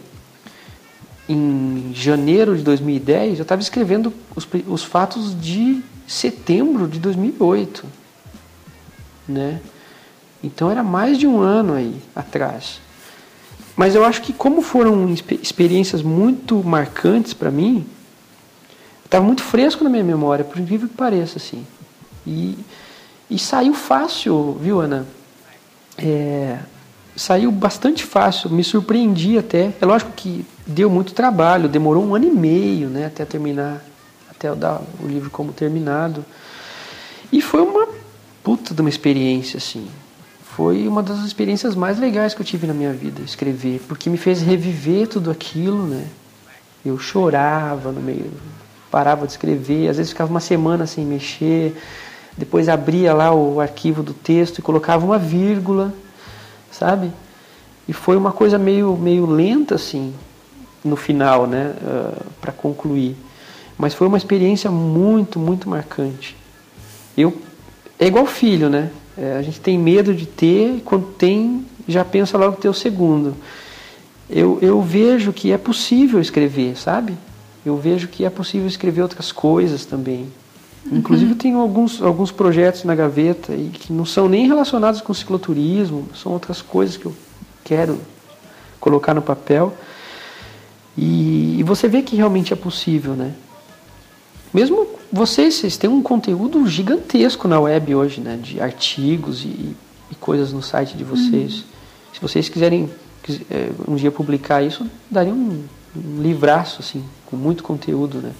[1.29, 7.85] em janeiro de 2010, eu estava escrevendo os, os fatos de setembro de 2008,
[9.29, 9.61] né?
[10.43, 12.81] Então era mais de um ano aí atrás.
[13.77, 15.12] Mas eu acho que como foram
[15.43, 17.85] experiências muito marcantes para mim,
[19.05, 21.66] estava muito fresco na minha memória, por incrível que pareça, assim.
[22.27, 22.57] E,
[23.29, 25.07] e saiu fácil, viu, Ana?
[25.99, 26.59] É,
[27.17, 29.73] saiu bastante fácil, me surpreendi até.
[29.81, 33.83] É lógico que deu muito trabalho, demorou um ano e meio, né, até terminar,
[34.31, 36.25] até eu dar o livro como terminado.
[37.33, 37.89] E foi uma
[38.45, 39.89] puta de uma experiência, assim.
[40.57, 44.17] Foi uma das experiências mais legais que eu tive na minha vida, escrever, porque me
[44.17, 46.05] fez reviver tudo aquilo, né?
[46.85, 48.31] Eu chorava no meio,
[48.91, 51.77] parava de escrever, às vezes ficava uma semana sem mexer,
[52.37, 55.93] depois abria lá o arquivo do texto e colocava uma vírgula,
[56.79, 57.11] sabe?
[57.89, 60.12] E foi uma coisa meio, meio lenta, assim,
[60.85, 61.74] no final, né?
[61.81, 63.16] Uh, para concluir.
[63.79, 66.37] Mas foi uma experiência muito, muito marcante.
[67.16, 67.37] Eu,
[67.99, 68.91] é igual filho, né?
[69.16, 73.35] É, a gente tem medo de ter, quando tem, já pensa logo ter o segundo.
[74.29, 77.14] Eu, eu vejo que é possível escrever, sabe?
[77.64, 80.27] Eu vejo que é possível escrever outras coisas também.
[80.93, 85.12] Inclusive eu tenho alguns, alguns projetos na gaveta e que não são nem relacionados com
[85.12, 87.14] cicloturismo, são outras coisas que eu
[87.64, 88.01] quero
[88.78, 89.74] colocar no papel.
[90.97, 93.34] E, e você vê que realmente é possível, né?
[94.55, 98.39] Mesmo vocês, vocês têm um conteúdo gigantesco na web hoje, né?
[98.41, 99.74] De artigos e,
[100.11, 101.57] e coisas no site de vocês.
[101.57, 101.64] Uhum.
[102.14, 102.89] Se vocês quiserem
[103.51, 105.64] é, um dia publicar isso, daria um,
[105.95, 108.32] um livraço, assim, com muito conteúdo, né?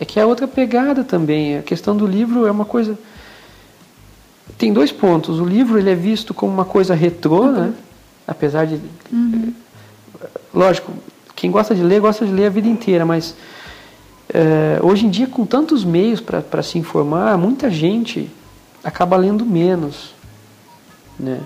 [0.00, 1.58] É que é outra pegada também.
[1.58, 2.96] A questão do livro é uma coisa.
[4.56, 5.40] Tem dois pontos.
[5.40, 7.52] O livro ele é visto como uma coisa retrô, uhum.
[7.52, 7.74] né?
[8.26, 8.80] Apesar de.
[9.12, 9.52] Uhum.
[10.54, 10.92] Lógico,
[11.34, 13.34] quem gosta de ler, gosta de ler a vida inteira, mas
[14.32, 18.30] é, hoje em dia, com tantos meios para se informar, muita gente
[18.84, 20.14] acaba lendo menos.
[21.18, 21.40] Né?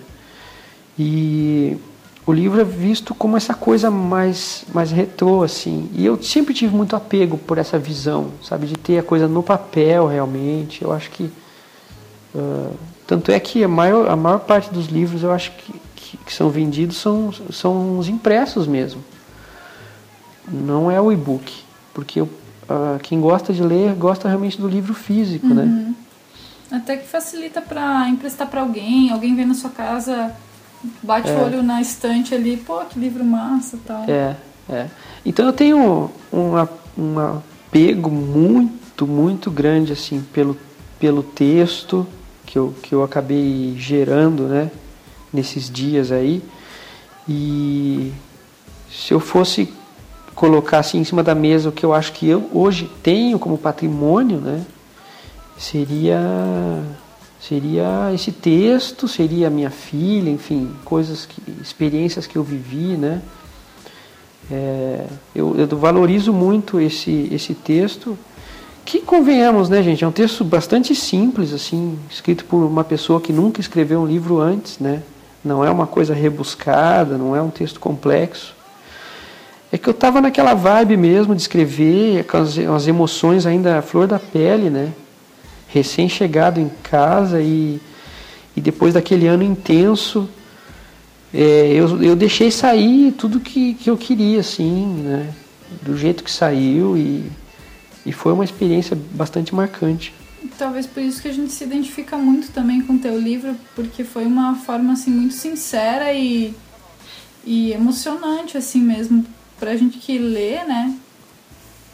[0.99, 1.79] E
[2.25, 5.91] o livro é visto como essa coisa mais, mais retrô, assim.
[5.93, 8.67] E eu sempre tive muito apego por essa visão, sabe?
[8.67, 10.83] De ter a coisa no papel, realmente.
[10.83, 11.25] Eu acho que...
[12.35, 16.17] Uh, tanto é que a maior, a maior parte dos livros, eu acho que, que,
[16.17, 19.03] que são vendidos são, são os impressos mesmo.
[20.49, 21.53] Não é o e-book.
[21.93, 25.63] Porque eu, uh, quem gosta de ler, gosta realmente do livro físico, né?
[25.65, 25.69] uhum.
[25.69, 25.95] né?
[26.71, 29.11] Até que facilita para emprestar para alguém.
[29.11, 30.33] Alguém vem na sua casa
[31.03, 31.37] bate é.
[31.37, 34.05] o olho na estante ali, pô, que livro massa tal.
[34.09, 34.37] É,
[34.69, 34.89] é.
[35.25, 36.67] Então eu tenho um,
[36.99, 40.57] um apego muito, muito grande assim pelo,
[40.99, 42.07] pelo texto
[42.45, 44.71] que eu, que eu acabei gerando, né,
[45.33, 46.43] nesses dias aí.
[47.29, 48.13] E
[48.91, 49.73] se eu fosse
[50.35, 53.57] colocar assim em cima da mesa o que eu acho que eu hoje tenho como
[53.57, 54.65] patrimônio, né,
[55.57, 56.19] seria
[57.49, 63.21] seria esse texto, seria minha filha, enfim, coisas, que, experiências que eu vivi, né?
[64.51, 68.17] É, eu, eu, valorizo muito esse, esse texto,
[68.85, 73.33] que convenhamos, né, gente, é um texto bastante simples, assim, escrito por uma pessoa que
[73.33, 75.03] nunca escreveu um livro antes, né?
[75.45, 78.55] Não é uma coisa rebuscada, não é um texto complexo.
[79.73, 83.83] É que eu estava naquela vibe mesmo de escrever, com as, as emoções ainda à
[83.83, 84.93] flor da pele, né?
[85.73, 87.81] Recém-chegado em casa e,
[88.57, 90.29] e depois daquele ano intenso,
[91.33, 95.33] é, eu, eu deixei sair tudo que, que eu queria, assim, né?
[95.81, 97.25] Do jeito que saiu e,
[98.05, 100.13] e foi uma experiência bastante marcante.
[100.59, 104.05] Talvez por isso que a gente se identifica muito também com o teu livro, porque
[104.05, 106.55] foi uma forma, assim, muito sincera e,
[107.47, 109.25] e emocionante, assim mesmo,
[109.59, 110.95] pra gente que lê, né?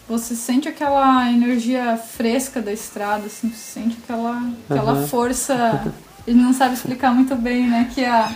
[0.09, 5.07] Você sente aquela energia fresca da estrada, assim, você sente aquela, aquela uhum.
[5.07, 5.93] força.
[6.27, 7.91] Ele não sabe explicar muito bem, né?
[7.95, 8.33] Que a,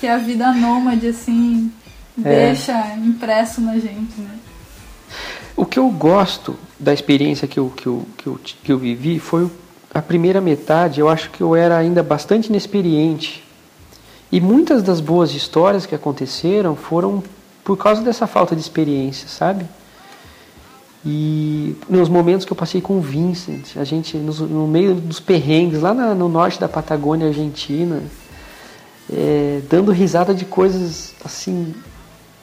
[0.00, 1.72] que a vida nômade, assim,
[2.22, 2.46] é.
[2.46, 4.38] deixa impresso na gente, né?
[5.56, 9.18] O que eu gosto da experiência que eu, que eu, que eu, que eu vivi
[9.18, 9.50] foi
[9.92, 11.00] a primeira metade.
[11.00, 13.42] Eu acho que eu era ainda bastante inexperiente.
[14.30, 17.22] E muitas das boas histórias que aconteceram foram
[17.64, 19.64] por causa dessa falta de experiência, sabe?
[21.04, 25.80] E nos momentos que eu passei com o Vincent, a gente no, meio dos perrengues,
[25.80, 28.02] lá na, no norte da Patagônia Argentina,
[29.12, 31.74] é, dando risada de coisas assim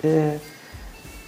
[0.03, 0.37] é,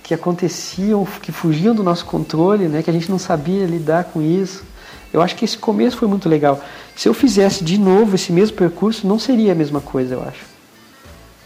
[0.03, 4.21] que aconteciam, que fugiam do nosso controle, né, que a gente não sabia lidar com
[4.21, 4.63] isso.
[5.11, 6.61] Eu acho que esse começo foi muito legal.
[6.95, 10.45] Se eu fizesse de novo esse mesmo percurso, não seria a mesma coisa, eu acho.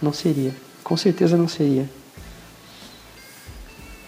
[0.01, 0.53] Não seria.
[0.83, 1.89] Com certeza não seria.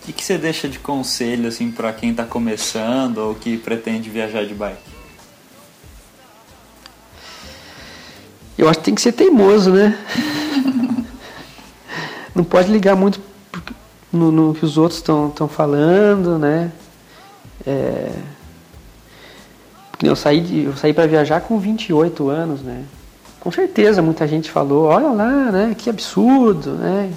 [0.07, 4.45] O que, você deixa de conselho assim para quem está começando ou que pretende viajar
[4.45, 4.77] de bike?
[8.57, 9.97] Eu acho que tem que ser teimoso, né?
[12.35, 13.21] Não pode ligar muito
[14.11, 16.71] no, no que os outros estão falando, né?
[17.65, 18.11] É...
[20.01, 22.83] Eu saí, eu saí para viajar com 28 anos, né?
[23.43, 27.11] com certeza muita gente falou, olha lá, né, que absurdo, né,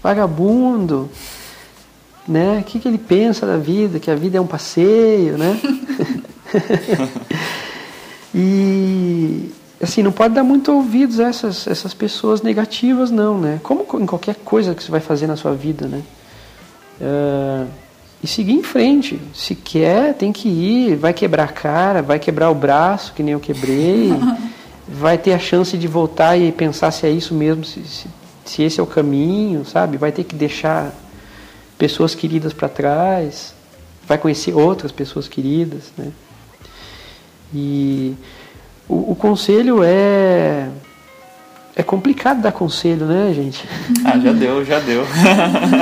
[0.00, 1.10] vagabundo,
[2.26, 5.60] né, o que, que ele pensa da vida, que a vida é um passeio, né?
[8.34, 9.50] e
[9.82, 13.60] assim, não pode dar muito ouvidos a essas, essas pessoas negativas, não, né?
[13.62, 16.02] Como em qualquer coisa que você vai fazer na sua vida, né?
[17.00, 17.66] Uh,
[18.22, 19.18] e seguir em frente.
[19.32, 23.32] Se quer, tem que ir, vai quebrar a cara, vai quebrar o braço, que nem
[23.32, 24.12] eu quebrei,
[24.86, 28.06] vai ter a chance de voltar e pensar se é isso mesmo, se, se,
[28.44, 29.96] se esse é o caminho, sabe?
[29.96, 30.92] Vai ter que deixar
[31.80, 33.54] pessoas queridas para trás,
[34.06, 36.12] vai conhecer outras pessoas queridas, né?
[37.54, 38.14] E
[38.86, 40.68] o, o conselho é
[41.74, 43.66] é complicado dar conselho, né, gente?
[44.04, 45.06] Ah, já deu, já deu.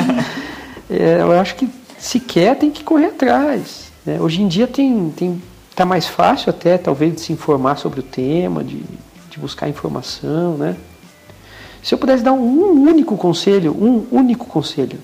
[0.89, 1.69] é, eu acho que
[1.99, 3.91] se quer tem que correr atrás.
[4.07, 4.21] Né?
[4.21, 5.43] Hoje em dia tem tem
[5.75, 8.85] tá mais fácil até talvez de se informar sobre o tema, de,
[9.31, 10.77] de buscar informação, né?
[11.83, 14.99] Se eu pudesse dar um único conselho, um único conselho,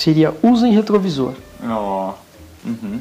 [0.00, 1.34] seria usem retrovisor.
[1.62, 2.12] Oh.
[2.64, 3.00] Uhum.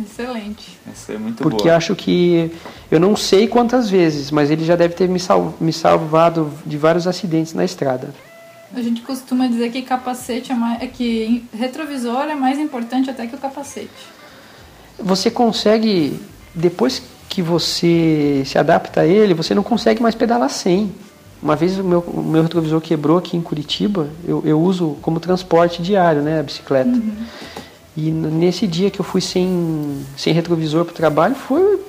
[0.00, 0.78] Excelente.
[0.90, 1.76] Essa é muito Porque boa.
[1.76, 2.50] acho que
[2.90, 6.76] eu não sei quantas vezes, mas ele já deve ter me, sal, me salvado de
[6.76, 8.12] vários acidentes na estrada.
[8.74, 13.26] A gente costuma dizer que capacete é mais, é que retrovisor é mais importante até
[13.26, 13.88] que o capacete.
[14.98, 16.20] Você consegue
[16.54, 20.92] depois que você se adapta a ele, você não consegue mais pedalar sem.
[21.40, 25.20] Uma vez o meu, o meu retrovisor quebrou aqui em Curitiba, eu, eu uso como
[25.20, 26.90] transporte diário, né, a bicicleta.
[26.90, 27.12] Uhum.
[27.96, 31.80] E nesse dia que eu fui sem, sem retrovisor para o trabalho, foi,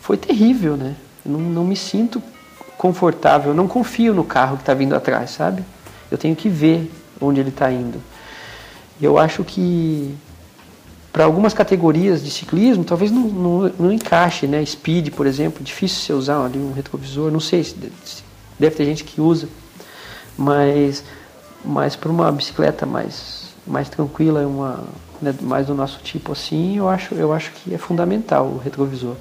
[0.00, 0.94] foi terrível, né?
[1.24, 2.22] Eu não, não me sinto
[2.76, 5.62] confortável, eu não confio no carro que está vindo atrás, sabe?
[6.10, 6.90] Eu tenho que ver
[7.20, 8.00] onde ele está indo.
[9.00, 10.14] Eu acho que
[11.12, 14.64] para algumas categorias de ciclismo, talvez não, não, não, encaixe, né?
[14.64, 17.74] Speed, por exemplo, difícil você usar ali um retrovisor, não sei se
[18.62, 19.48] deve ter gente que usa,
[20.38, 21.02] mas,
[21.64, 24.84] mas para uma bicicleta mais, mais tranquila, uma,
[25.20, 29.16] né, mais do nosso tipo assim, eu acho, eu acho que é fundamental o retrovisor.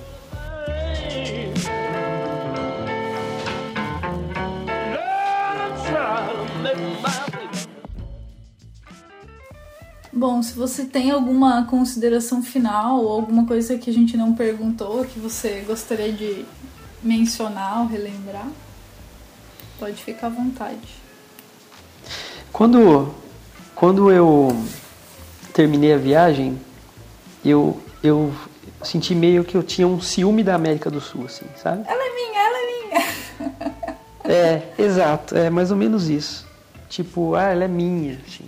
[10.14, 15.04] Bom, se você tem alguma consideração final ou alguma coisa que a gente não perguntou
[15.04, 16.46] que você gostaria de
[17.02, 18.46] mencionar ou relembrar,
[19.82, 20.88] pode ficar à vontade.
[22.54, 23.12] Quando,
[23.74, 24.56] quando eu
[25.54, 26.62] terminei a viagem,
[27.44, 28.32] eu, eu
[28.84, 31.84] senti meio que eu tinha um ciúme da América do Sul, assim, sabe?
[31.88, 33.76] Ela é minha, ela é minha.
[34.24, 36.48] é, exato, é mais ou menos isso.
[36.88, 38.46] Tipo, ah, ela é minha, assim,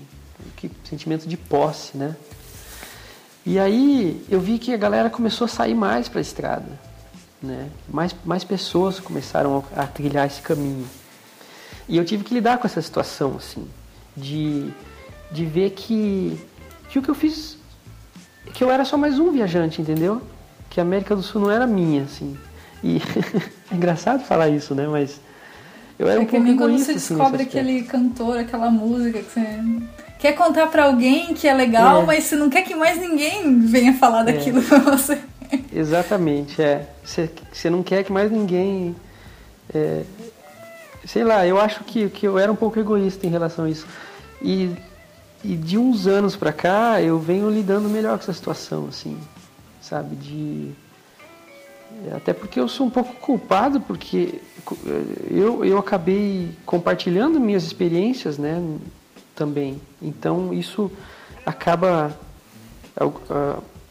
[0.56, 2.16] que sentimento de posse, né?
[3.44, 6.80] E aí eu vi que a galera começou a sair mais para a estrada,
[7.42, 7.70] né?
[7.90, 10.88] Mais, mais pessoas começaram a, a trilhar esse caminho.
[11.88, 13.68] E eu tive que lidar com essa situação, assim,
[14.16, 14.70] de,
[15.32, 16.40] de ver que
[16.90, 17.58] que o que eu fiz
[18.54, 20.22] que eu era só mais um viajante, entendeu?
[20.70, 22.38] Que a América do Sul não era minha, assim.
[22.84, 22.98] E
[23.72, 24.88] é engraçado falar isso, né?
[24.88, 25.20] Mas
[25.98, 26.64] eu era é um pouco egoísta.
[26.64, 29.60] quando você assim, descobre aquele cantor, aquela música que você
[30.20, 32.06] quer contar para alguém que é legal, é.
[32.06, 34.34] mas você não quer que mais ninguém venha falar é.
[34.34, 34.62] daquilo é.
[34.64, 35.20] pra você.
[35.72, 36.88] Exatamente, é.
[37.04, 38.96] Você, você não quer que mais ninguém.
[39.74, 40.04] É,
[41.06, 43.88] sei lá, eu acho que, que eu era um pouco egoísta em relação a isso.
[44.42, 44.76] E
[45.44, 49.20] e de uns anos para cá eu venho lidando melhor com essa situação, assim,
[49.82, 50.16] sabe?
[50.16, 50.72] De
[52.16, 54.42] até porque eu sou um pouco culpado porque
[55.30, 58.62] eu, eu acabei compartilhando minhas experiências, né?
[59.36, 59.82] Também.
[60.02, 60.90] Então isso
[61.46, 62.18] acaba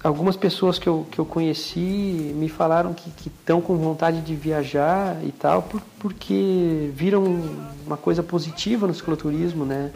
[0.03, 5.16] algumas pessoas que eu, que eu conheci me falaram que estão com vontade de viajar
[5.24, 7.24] e tal, porque viram
[7.86, 9.92] uma coisa positiva no cicloturismo, né?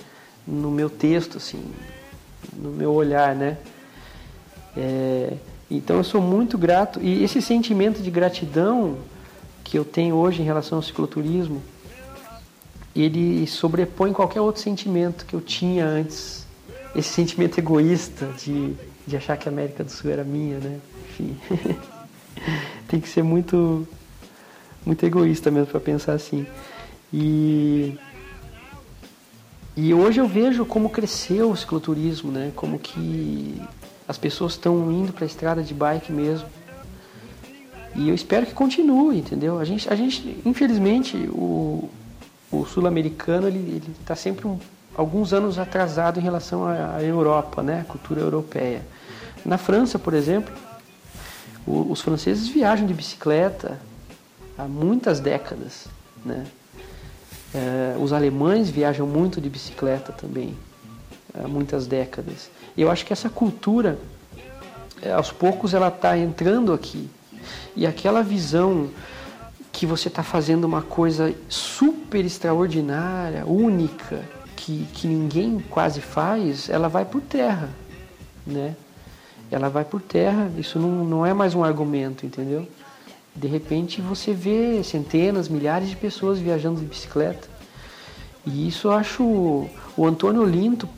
[0.46, 1.60] no meu texto, assim,
[2.56, 3.58] no meu olhar, né?
[4.76, 5.32] É,
[5.70, 8.98] então eu sou muito grato e esse sentimento de gratidão
[9.64, 11.60] que eu tenho hoje em relação ao cicloturismo,
[12.94, 16.46] ele sobrepõe qualquer outro sentimento que eu tinha antes.
[16.94, 18.74] Esse sentimento egoísta de,
[19.06, 20.80] de achar que a América do Sul era minha, né?
[21.08, 21.36] Enfim,
[22.88, 23.86] tem que ser muito,
[24.84, 26.46] muito egoísta mesmo para pensar assim.
[27.12, 27.96] E
[29.76, 32.50] e hoje eu vejo como cresceu o cicloturismo, né?
[32.56, 33.60] Como que
[34.08, 36.48] as pessoas estão indo para a estrada de bike mesmo.
[37.94, 39.58] E eu espero que continue, entendeu?
[39.58, 41.90] A gente, a gente infelizmente, o,
[42.50, 44.58] o sul-americano ele está sempre um,
[44.96, 47.80] alguns anos atrasado em relação à, Europa, né?
[47.80, 48.80] A cultura europeia.
[49.46, 50.52] Na França, por exemplo,
[51.64, 53.78] os franceses viajam de bicicleta
[54.58, 55.86] há muitas décadas,
[56.24, 56.44] né?
[57.54, 60.58] É, os alemães viajam muito de bicicleta também,
[61.32, 62.50] há muitas décadas.
[62.76, 63.96] E eu acho que essa cultura,
[65.00, 67.08] é, aos poucos, ela está entrando aqui.
[67.76, 68.90] E aquela visão
[69.70, 74.24] que você está fazendo uma coisa super extraordinária, única,
[74.56, 77.70] que, que ninguém quase faz, ela vai por terra,
[78.44, 78.74] né?
[79.50, 82.66] Ela vai por terra, isso não, não é mais um argumento, entendeu?
[83.34, 87.48] De repente você vê centenas, milhares de pessoas viajando de bicicleta.
[88.46, 89.22] E isso eu acho.
[89.96, 90.88] O Antônio Linto,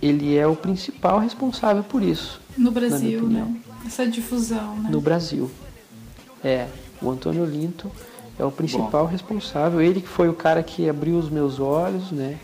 [0.00, 2.40] ele é o principal responsável por isso.
[2.56, 3.46] No Brasil, né?
[3.86, 4.90] Essa difusão, né?
[4.90, 5.50] No Brasil.
[6.44, 6.66] É,
[7.00, 7.90] o Antônio Linto
[8.38, 9.10] é o principal Bom.
[9.10, 9.80] responsável.
[9.80, 12.38] Ele que foi o cara que abriu os meus olhos, né?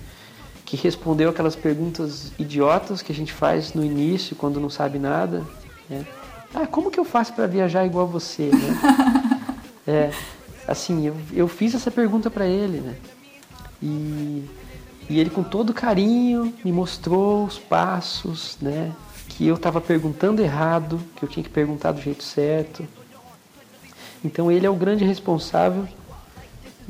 [0.68, 5.42] Que respondeu aquelas perguntas idiotas que a gente faz no início, quando não sabe nada,
[5.88, 6.06] né?
[6.54, 9.56] Ah, como que eu faço para viajar igual você, né?
[9.88, 10.10] é,
[10.66, 12.96] assim, eu, eu fiz essa pergunta para ele, né?
[13.82, 14.44] E,
[15.08, 18.92] e ele com todo carinho me mostrou os passos, né?
[19.26, 22.86] Que eu estava perguntando errado, que eu tinha que perguntar do jeito certo.
[24.22, 25.88] Então ele é o grande responsável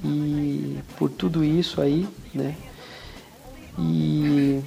[0.05, 2.57] e por tudo isso aí, né?
[3.79, 4.61] E,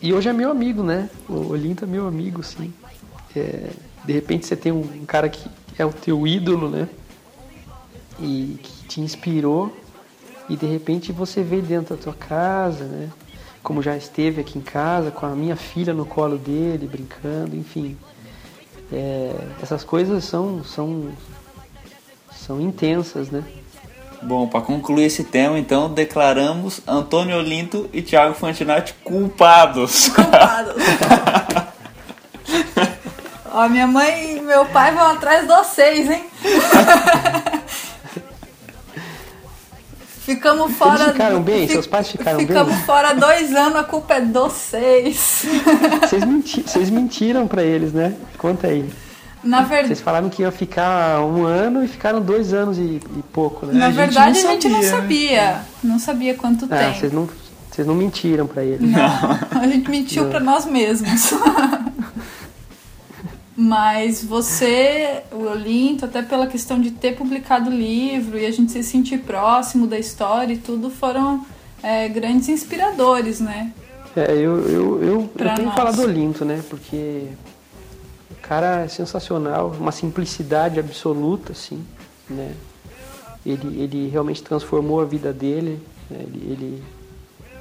[0.00, 1.10] e hoje é meu amigo, né?
[1.28, 2.72] O Olinto é meu amigo, sim.
[3.36, 3.70] É,
[4.04, 5.48] de repente você tem um cara que
[5.78, 6.88] é o teu ídolo, né?
[8.18, 9.74] E que te inspirou
[10.48, 13.10] e de repente você vê dentro da tua casa, né?
[13.62, 17.96] Como já esteve aqui em casa, com a minha filha no colo dele, brincando, enfim.
[18.92, 21.10] É, essas coisas são, são,
[22.30, 23.42] são intensas, né?
[24.24, 30.08] Bom, para concluir esse tema, então, declaramos Antônio Olinto e Thiago Fantinati culpados.
[30.08, 30.74] Culpados.
[33.52, 36.24] Ó, minha mãe e meu pai vão atrás de vocês, hein?
[40.24, 41.02] Ficamos fora.
[41.02, 41.68] Eles ficaram bem?
[41.68, 42.72] Seus pais ficaram ficamos bem?
[42.72, 45.44] Ficamos fora dois anos, a culpa é de vocês.
[46.00, 48.14] Vocês, menti vocês mentiram para eles, né?
[48.38, 48.90] Conta aí.
[49.44, 49.88] Na verdade.
[49.88, 53.74] Vocês falaram que ia ficar um ano e ficaram dois anos e, e pouco, né?
[53.74, 55.60] Na a verdade, a gente não sabia.
[55.82, 56.98] Não sabia quanto ah, tempo.
[56.98, 57.28] Vocês não,
[57.70, 58.80] vocês não mentiram para eles.
[58.80, 59.00] Não,
[59.60, 61.34] a gente mentiu para nós mesmos.
[63.56, 68.72] Mas você, o Olinto, até pela questão de ter publicado o livro e a gente
[68.72, 71.46] se sentir próximo da história e tudo, foram
[71.80, 73.70] é, grandes inspiradores, né?
[74.16, 76.60] É, eu, eu, eu, eu tenho falado do Olinto, né?
[76.68, 77.28] Porque
[78.46, 81.84] cara é sensacional, uma simplicidade absoluta, assim,
[82.28, 82.54] né?
[83.44, 85.80] Ele, ele realmente transformou a vida dele,
[86.10, 86.18] né?
[86.20, 86.82] ele, ele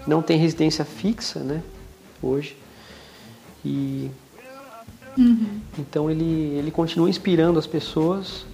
[0.08, 1.62] não tem residência fixa, né?
[2.22, 2.56] Hoje.
[3.66, 4.10] E
[5.18, 5.60] Uhum.
[5.78, 8.46] Então ele, ele continua inspirando as pessoas,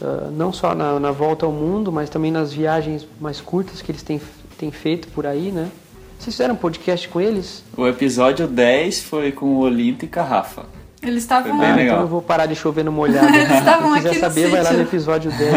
[0.00, 3.90] uh, não só na, na, volta ao mundo, mas também nas viagens mais curtas que
[3.90, 4.20] eles têm,
[4.58, 5.70] têm feito por aí, né?
[6.18, 7.62] Vocês fizeram um podcast com eles?
[7.76, 10.64] O episódio 10 foi com o Olinto e Carrafa.
[11.06, 11.70] Eles estavam lá.
[11.80, 13.28] Então eu vou parar de chover no molhado.
[13.34, 15.54] Eles estavam aqui quiser saber, vai lá no episódio 10.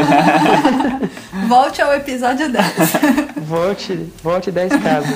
[1.49, 2.65] volte ao episódio 10.
[3.41, 5.15] volte, volte 10 casas.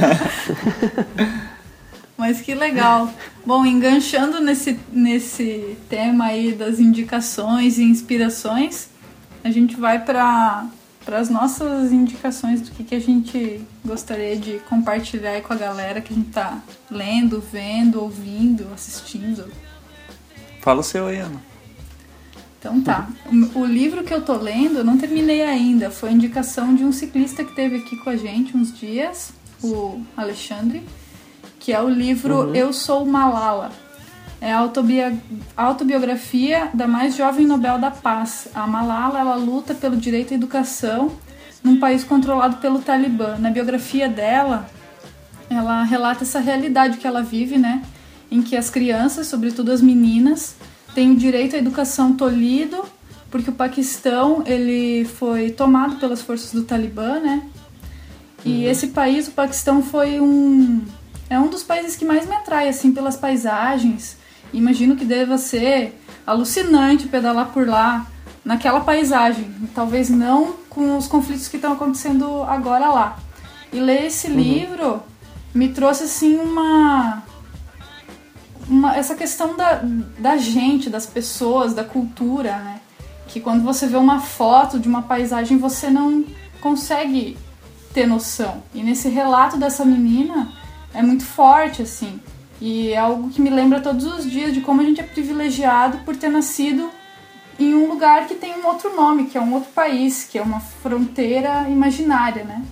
[2.18, 3.10] Mas que legal.
[3.46, 8.90] Bom, enganchando nesse, nesse tema aí das indicações e inspirações,
[9.44, 10.66] a gente vai para
[11.06, 15.58] para as nossas indicações do que, que a gente gostaria de compartilhar aí com a
[15.58, 19.46] galera que a gente tá lendo, vendo, ouvindo, assistindo.
[20.64, 21.42] Fala o seu aí, Ana.
[22.58, 23.08] Então tá.
[23.54, 25.92] O, livro que eu tô lendo, eu não terminei ainda.
[25.92, 30.02] Foi a indicação de um ciclista que teve aqui com a gente uns dias, o
[30.16, 30.82] Alexandre
[31.64, 32.56] que é o livro uhum.
[32.56, 33.72] Eu Sou Malala.
[34.42, 34.68] É a
[35.56, 38.50] autobiografia da mais jovem Nobel da Paz.
[38.54, 41.14] A Malala ela luta pelo direito à educação
[41.64, 43.38] num país controlado pelo Talibã.
[43.38, 44.70] Na biografia dela,
[45.50, 47.82] ela relata essa realidade que ela vive, né?
[48.32, 50.56] Em que as crianças, sobretudo as meninas,
[50.94, 52.84] têm o direito à educação tolhido,
[53.30, 57.44] porque o Paquistão ele foi tomado pelas forças do Talibã, né?
[58.46, 58.72] E uhum.
[58.72, 60.82] esse país, o Paquistão, foi um
[61.30, 64.18] é um dos países que mais me atrai, assim, pelas paisagens.
[64.54, 68.06] Imagino que deva ser alucinante pedalar por lá,
[68.46, 69.52] naquela paisagem.
[69.74, 73.18] Talvez não com os conflitos que estão acontecendo agora lá.
[73.72, 74.36] E ler esse uhum.
[74.36, 75.04] livro
[75.54, 77.24] me trouxe, assim, uma.
[78.68, 79.82] Uma, essa questão da,
[80.18, 82.80] da gente, das pessoas, da cultura, né?
[83.28, 86.26] Que quando você vê uma foto de uma paisagem, você não
[86.62, 87.38] consegue
[87.94, 88.64] ter noção.
[88.74, 90.52] E nesse relato dessa menina,
[90.94, 92.20] é muito forte, assim.
[92.62, 96.00] E é algo que me lembra todos os dias de como a gente é privilegiado
[96.00, 96.90] por ter nascido
[97.60, 100.42] em um lugar que tem um outro nome, que é um outro país, que é
[100.42, 102.64] uma fronteira imaginária, né?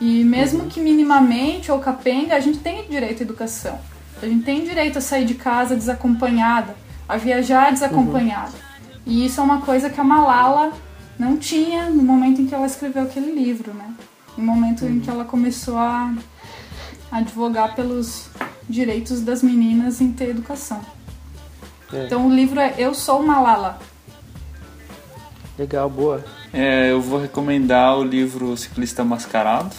[0.00, 3.78] E mesmo que minimamente ou capenga, a gente tem direito à educação.
[4.22, 6.74] A gente tem direito a sair de casa desacompanhada,
[7.08, 8.52] a viajar desacompanhada.
[8.52, 9.02] Uhum.
[9.06, 10.72] E isso é uma coisa que a Malala
[11.18, 13.94] não tinha no momento em que ela escreveu aquele livro, né?
[14.36, 14.96] No momento uhum.
[14.96, 16.14] em que ela começou a
[17.10, 18.28] advogar pelos
[18.68, 20.80] direitos das meninas em ter educação.
[21.92, 22.06] É.
[22.06, 23.78] Então o livro é Eu Sou Malala.
[25.58, 26.24] Legal, boa.
[26.52, 29.74] É, eu vou recomendar o livro Ciclista Mascarado,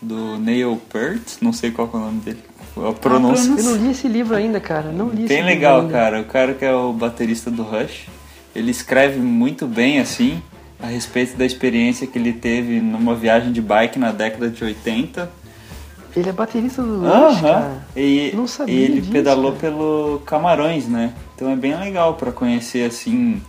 [0.00, 2.49] do Neil Peart, não sei qual é o nome dele.
[2.76, 3.50] A pronúncia.
[3.50, 4.90] Eu não li esse livro ainda, cara.
[4.92, 6.20] Não li Bem legal, cara.
[6.20, 8.06] O cara que é o baterista do Rush,
[8.54, 10.42] ele escreve muito bem assim
[10.82, 15.30] a respeito da experiência que ele teve numa viagem de bike na década de 80.
[16.16, 17.40] Ele é baterista do Rush, uh -huh.
[17.42, 17.86] cara.
[17.96, 19.60] E não sabia ele disso, pedalou cara.
[19.60, 21.12] pelo Camarões, né?
[21.34, 23.40] Então é bem legal para conhecer assim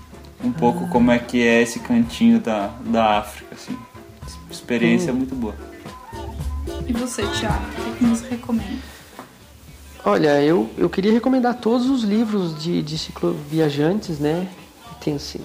[0.43, 0.87] um pouco ah.
[0.87, 3.77] como é que é esse cantinho da, da África, assim.
[4.49, 5.17] Experiência hum.
[5.17, 5.55] muito boa.
[6.87, 8.90] E você, Thiago, o que nos recomenda?
[10.03, 14.47] Olha, eu, eu queria recomendar todos os livros de, de cicloviajantes, né?
[15.03, 15.39] Tem assim,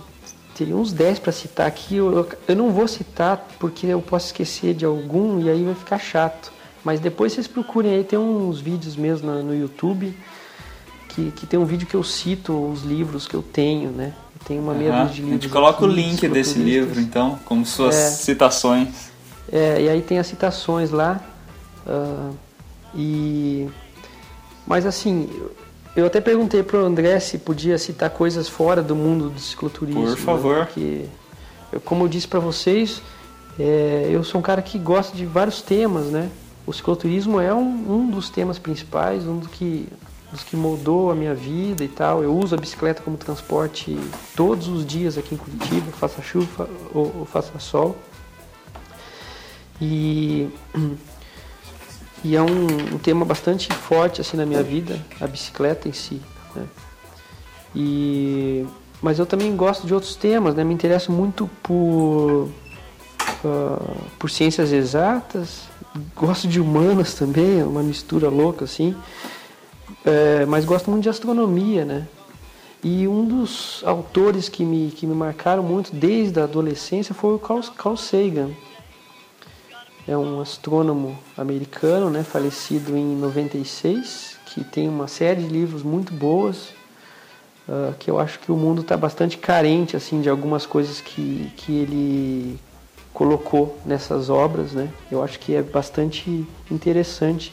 [0.56, 1.96] teria uns 10 para citar aqui.
[1.96, 5.98] Eu, eu não vou citar porque eu posso esquecer de algum e aí vai ficar
[5.98, 6.50] chato.
[6.82, 10.16] Mas depois vocês procurem aí, tem uns vídeos mesmo no, no YouTube
[11.08, 14.12] que, que tem um vídeo que eu cito os livros que eu tenho, né?
[14.46, 15.06] Tem uma meia uhum.
[15.06, 15.30] de livros.
[15.30, 19.10] A gente coloca o link desse livro, então, como suas é, citações.
[19.50, 21.20] É, e aí tem as citações lá.
[21.86, 22.34] Uh,
[22.94, 23.68] e
[24.66, 25.30] mas assim,
[25.96, 30.08] eu até perguntei pro André se podia citar coisas fora do mundo do cicloturismo.
[30.08, 30.56] Por favor.
[30.56, 30.64] Né?
[30.64, 33.00] Porque, como eu disse para vocês,
[33.58, 36.30] é, eu sou um cara que gosta de vários temas, né?
[36.66, 39.88] O cicloturismo é um, um dos temas principais, um dos que,
[40.30, 42.22] dos que moldou a minha vida e tal.
[42.22, 43.96] Eu uso a bicicleta como transporte
[44.34, 47.96] todos os dias aqui em Curitiba, faça chuva ou, ou faça sol.
[49.80, 50.50] E
[52.26, 56.20] e é um, um, tema bastante forte assim na minha vida, a bicicleta em si.
[56.56, 56.64] Né?
[57.72, 58.66] E,
[59.00, 60.64] mas eu também gosto de outros temas, né?
[60.64, 62.50] me interesso muito por,
[63.44, 65.68] uh, por ciências exatas,
[66.16, 68.96] gosto de humanas também, é uma mistura louca assim,
[70.04, 72.08] é, mas gosto muito de astronomia, né?
[72.82, 77.38] E um dos autores que me, que me marcaram muito desde a adolescência foi o
[77.38, 78.50] Carl, Carl Sagan
[80.08, 86.12] é um astrônomo americano, né, falecido em 96, que tem uma série de livros muito
[86.12, 86.68] boas,
[87.68, 91.52] uh, que eu acho que o mundo está bastante carente assim de algumas coisas que,
[91.56, 92.60] que ele
[93.12, 94.90] colocou nessas obras, né?
[95.10, 97.52] Eu acho que é bastante interessante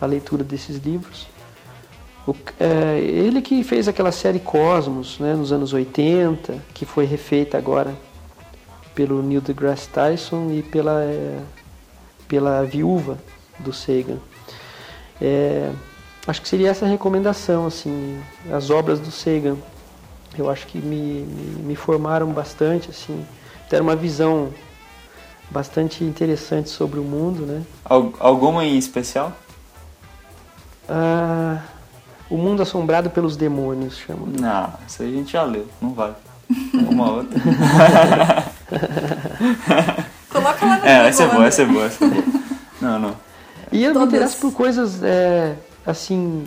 [0.00, 1.26] a leitura desses livros.
[2.26, 7.56] O, é, ele que fez aquela série Cosmos, né, nos anos 80, que foi refeita
[7.56, 7.96] agora
[8.94, 11.40] pelo Neil deGrasse Tyson e pela é,
[12.28, 13.18] pela viúva
[13.58, 14.18] do Sagan.
[15.20, 15.70] É,
[16.26, 18.20] acho que seria essa a recomendação, assim,
[18.52, 19.56] as obras do Sagan.
[20.36, 23.26] Eu acho que me, me, me formaram bastante, assim,
[23.68, 24.52] deram uma visão
[25.50, 27.62] bastante interessante sobre o mundo, né?
[28.20, 29.32] Alguma em especial?
[30.88, 31.62] Ah,
[32.30, 34.26] o Mundo Assombrado pelos Demônios, chama.
[34.26, 36.14] Não, isso aí a gente já leu, não vale.
[36.88, 37.38] Uma outra.
[40.42, 42.24] Coloca lá no É, essa é boa, essa é boa, essa é boa.
[42.80, 43.16] Não, não.
[43.72, 44.08] E eu Todas.
[44.08, 46.46] me interesso por coisas, é, assim,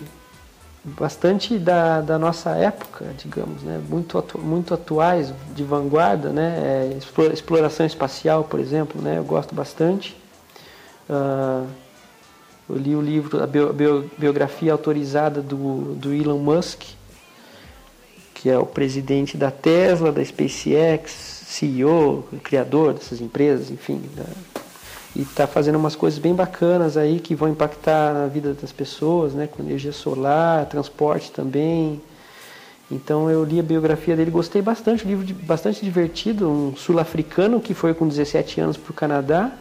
[0.84, 3.80] bastante da, da nossa época, digamos, né?
[3.88, 6.56] Muito, atu, muito atuais, de vanguarda, né?
[6.58, 6.98] É,
[7.32, 9.18] exploração espacial, por exemplo, né?
[9.18, 10.16] Eu gosto bastante.
[11.08, 11.66] Uh,
[12.68, 16.82] eu li o livro, a bio, bio, biografia autorizada do, do Elon Musk,
[18.34, 24.02] que é o presidente da Tesla, da SpaceX, CEO, criador dessas empresas, enfim.
[24.16, 24.24] Né?
[25.14, 29.34] E está fazendo umas coisas bem bacanas aí que vão impactar na vida das pessoas,
[29.34, 29.46] né?
[29.46, 32.00] com energia solar, transporte também.
[32.90, 37.60] Então eu li a biografia dele, gostei bastante, um livro de, bastante divertido, um sul-africano
[37.60, 39.52] que foi com 17 anos para o Canadá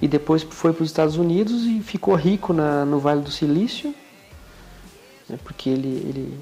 [0.00, 3.94] e depois foi para os Estados Unidos e ficou rico na, no Vale do Silício,
[5.28, 5.38] né?
[5.42, 6.38] porque ele, ele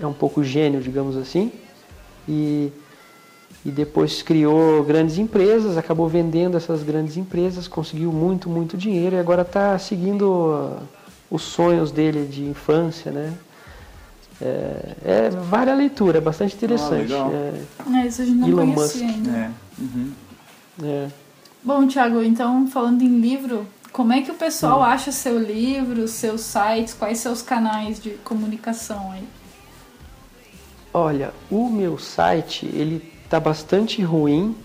[0.00, 1.52] é um pouco gênio, digamos assim.
[2.28, 2.72] E
[3.64, 9.18] e depois criou grandes empresas, acabou vendendo essas grandes empresas, conseguiu muito, muito dinheiro e
[9.18, 10.82] agora está seguindo uh,
[11.30, 13.32] os sonhos dele de infância, né?
[14.42, 17.12] É, é vale a leitura, é bastante interessante.
[17.14, 18.96] Ah, é, é, isso a gente não Elon Musk.
[18.96, 19.30] ainda.
[19.30, 19.50] É.
[19.78, 20.12] Uhum.
[20.82, 21.08] é.
[21.62, 24.82] Bom, Thiago, então falando em livro, como é que o pessoal hum.
[24.82, 29.24] acha seu livro, seus sites, quais seus canais de comunicação aí?
[30.92, 34.56] Olha, o meu site, ele tá bastante ruim,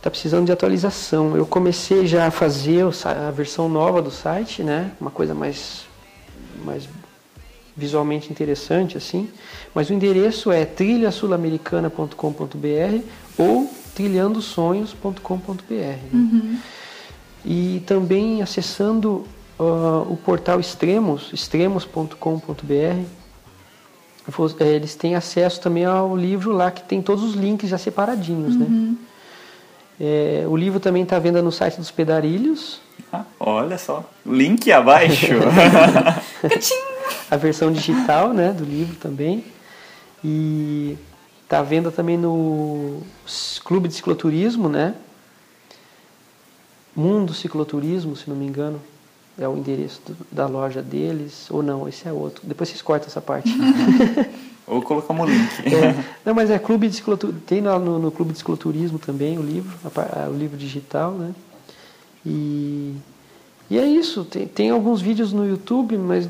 [0.00, 1.36] tá precisando de atualização.
[1.36, 4.92] Eu comecei já a fazer a versão nova do site, né?
[5.00, 5.84] Uma coisa mais,
[6.64, 6.88] mais
[7.76, 9.28] visualmente interessante assim.
[9.74, 13.02] Mas o endereço é trilhasulamericana.com.br
[13.38, 15.98] ou trilhandosonhos.com.br.
[16.12, 16.58] Uhum.
[17.44, 19.24] E também acessando
[19.58, 23.04] uh, o portal Extremos, extremos.com.br,
[24.60, 28.66] eles têm acesso também ao livro lá que tem todos os links já separadinhos, né?
[28.68, 28.96] Uhum.
[30.00, 32.80] É, o livro também está à venda no site dos Pedarilhos.
[33.12, 35.34] Ah, olha só, link abaixo.
[37.30, 39.44] a versão digital, né, do livro também.
[40.24, 40.96] E
[41.44, 43.02] está à venda também no
[43.64, 44.94] Clube de Cicloturismo, né?
[46.94, 48.80] Mundo Cicloturismo, se não me engano,
[49.42, 52.42] é o endereço do, da loja deles, ou não, esse é outro.
[52.44, 53.50] Depois vocês cortam essa parte.
[54.66, 55.74] ou colocamos o link.
[55.74, 59.38] É, não, mas é Clube de Cicloturismo, tem no, no, no, Clube de Cicloturismo também
[59.38, 61.32] o livro, a, a, o livro digital, né?
[62.24, 62.94] E,
[63.68, 66.28] e é isso, tem, tem alguns vídeos no YouTube, mas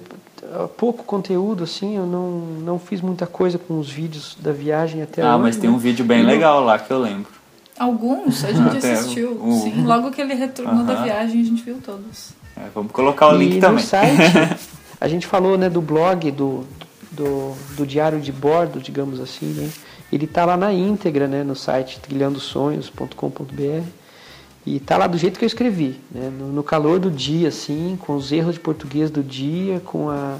[0.77, 2.31] pouco conteúdo, assim, eu não,
[2.65, 5.77] não fiz muita coisa com os vídeos da viagem até Ah, hoje, mas tem né?
[5.77, 7.31] um vídeo bem legal lá que eu lembro.
[7.79, 9.83] Alguns a gente assistiu, o- sim.
[9.83, 11.03] Logo que ele retornou da Aham.
[11.05, 12.33] viagem, a gente viu todos.
[12.57, 13.77] É, vamos colocar o link e também.
[13.77, 14.59] no site,
[15.01, 16.67] a gente falou né, do blog, do,
[17.11, 19.71] do, do diário de bordo, digamos assim, né?
[20.13, 23.87] Ele tá lá na íntegra, né, no site trilhandosonhos.com.br
[24.65, 27.99] e tá lá do jeito que eu escrevi, né, no, no calor do dia, assim,
[28.01, 30.37] com os erros de português do dia, com a,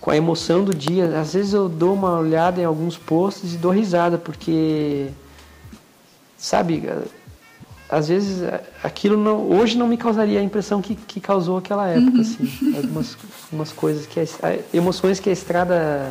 [0.00, 1.20] com a emoção do dia.
[1.20, 5.08] Às vezes eu dou uma olhada em alguns posts e dou risada, porque,
[6.36, 6.82] sabe,
[7.92, 11.86] às vezes a- aquilo não, hoje não me causaria a impressão que, que causou aquela
[11.88, 12.74] época, assim.
[12.74, 14.24] Algumas, algumas coisas que a,
[14.72, 16.10] emoções que a estrada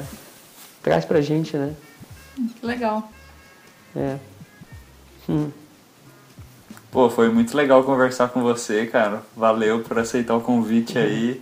[0.83, 1.73] traz pra gente, né?
[2.59, 3.11] Que legal.
[3.95, 4.17] É.
[5.27, 5.49] Hum.
[6.91, 9.23] Pô, foi muito legal conversar com você, cara.
[9.35, 11.41] Valeu por aceitar o convite aí.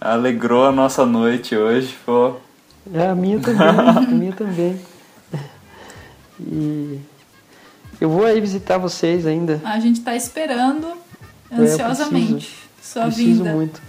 [0.00, 2.36] Alegrou a nossa noite hoje, pô.
[2.94, 4.80] É, a minha também, a minha também.
[6.40, 7.00] E
[8.00, 9.60] eu vou aí visitar vocês ainda.
[9.64, 10.86] A gente tá esperando
[11.50, 13.52] É, ansiosamente sua Preciso vinda.
[13.54, 13.80] muito.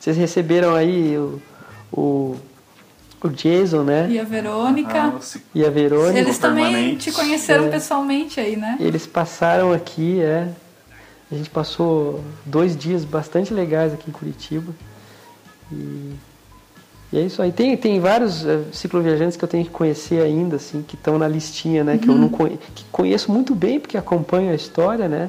[0.00, 1.40] Vocês receberam aí o,
[1.92, 2.36] o,
[3.22, 4.08] o Jason, né?
[4.10, 4.90] E a Verônica.
[4.92, 5.18] Ah,
[5.54, 6.18] E a Verônica.
[6.18, 7.10] Eles também permanente.
[7.10, 7.70] te conheceram É.
[7.70, 8.76] pessoalmente aí, né?
[8.80, 10.48] Eles passaram aqui, é.
[11.30, 14.74] A gente passou dois dias bastante legais aqui em Curitiba.
[15.70, 16.12] E,
[17.12, 17.52] e é isso aí.
[17.52, 21.28] Tem, tem vários eh, cicloviajantes que eu tenho que conhecer ainda, assim, que estão na
[21.28, 21.98] listinha, né?
[21.98, 25.28] Que eu não conhe, que conheço muito bem porque acompanho a história, né?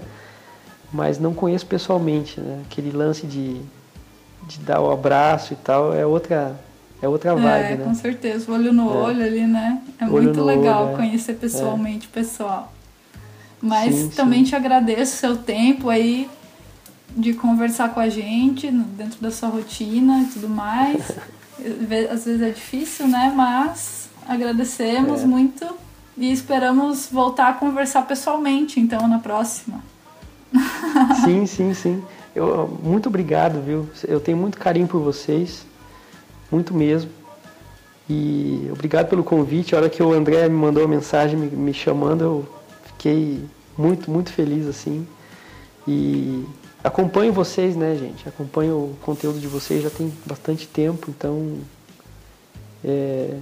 [0.94, 2.62] Mas não conheço pessoalmente, né?
[2.66, 3.60] Aquele lance de,
[4.48, 6.56] de dar o abraço e tal é outra,
[7.02, 7.84] é outra vibe, é, né?
[7.84, 8.50] com certeza.
[8.50, 8.96] Olho no É.
[8.96, 9.82] olho ali, né?
[10.00, 10.96] É Olho muito legal olho, é.
[10.96, 12.72] conhecer pessoalmente o pessoal.
[13.62, 14.52] Mas Sim, também sim.
[14.52, 16.30] te agradeço o seu tempo aí
[17.16, 21.12] de conversar com a gente dentro da sua rotina e tudo mais.
[22.12, 23.32] Às vezes é difícil, né?
[23.36, 25.26] Mas agradecemos É.
[25.26, 25.66] muito
[26.18, 29.84] e esperamos voltar a conversar pessoalmente, então, na próxima.
[31.24, 32.04] Sim, sim, sim.
[32.36, 33.90] Eu, muito obrigado, viu?
[34.08, 35.66] Eu tenho muito carinho por vocês,
[36.52, 37.10] muito mesmo.
[38.10, 39.74] E obrigado pelo convite.
[39.74, 42.50] A hora que o André me mandou a mensagem me, me chamando, eu
[42.86, 43.44] fiquei
[43.78, 45.08] muito, muito feliz assim.
[45.88, 46.44] E
[46.84, 48.28] acompanho vocês, né, gente?
[48.28, 51.60] Acompanho o conteúdo de vocês já tem bastante tempo, então
[52.84, 53.38] é,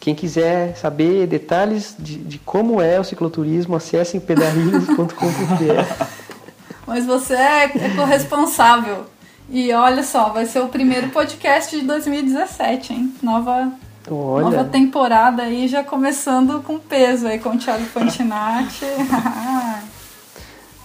[0.00, 6.04] quem quiser saber detalhes de, de como é o cicloturismo, acessem pedarilhos.com.br.
[6.86, 9.06] Mas você é, é corresponsável.
[9.48, 13.14] E olha só, vai ser o primeiro podcast de 2017, hein?
[13.22, 13.72] Nova,
[14.10, 18.84] Olha, nova temporada aí, já começando com peso aí com o Thiago Fantinati.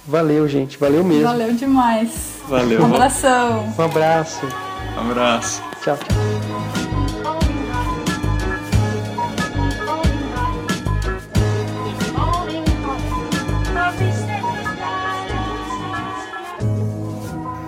[0.09, 0.77] valeu, gente.
[0.77, 1.23] Valeu mesmo.
[1.23, 2.41] Valeu demais.
[2.47, 2.81] Valeu.
[2.81, 3.73] Um abração.
[3.77, 4.47] Um abraço.
[4.97, 5.61] Um abraço.
[5.83, 6.39] Tchau, tchau.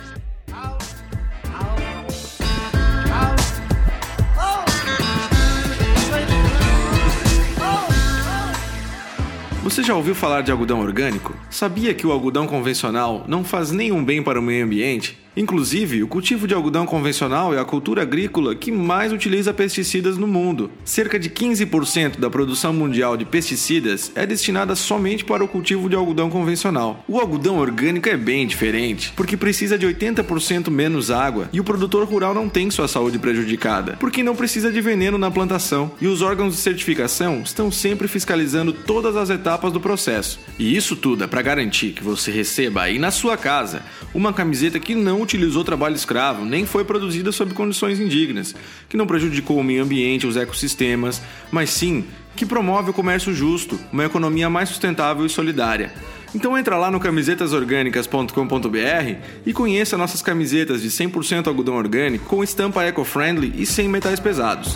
[9.79, 11.33] Você já ouviu falar de algodão orgânico?
[11.49, 15.17] Sabia que o algodão convencional não faz nenhum bem para o meio ambiente?
[15.39, 20.27] Inclusive, o cultivo de algodão convencional é a cultura agrícola que mais utiliza pesticidas no
[20.27, 20.69] mundo.
[20.83, 25.95] Cerca de 15% da produção mundial de pesticidas é destinada somente para o cultivo de
[25.95, 27.05] algodão convencional.
[27.07, 32.05] O algodão orgânico é bem diferente, porque precisa de 80% menos água e o produtor
[32.05, 36.21] rural não tem sua saúde prejudicada, porque não precisa de veneno na plantação e os
[36.21, 40.37] órgãos de certificação estão sempre fiscalizando todas as etapas do processo.
[40.59, 43.83] E isso tudo é para garantir que você receba aí na sua casa
[44.13, 48.55] uma camiseta que não utilizou trabalho escravo, nem foi produzida sob condições indignas,
[48.87, 53.79] que não prejudicou o meio ambiente, os ecossistemas, mas sim que promove o comércio justo,
[53.91, 55.93] uma economia mais sustentável e solidária.
[56.33, 59.15] Então entra lá no camisetasorgânicas.com.br
[59.45, 64.75] e conheça nossas camisetas de 100% algodão orgânico com estampa eco-friendly e sem metais pesados.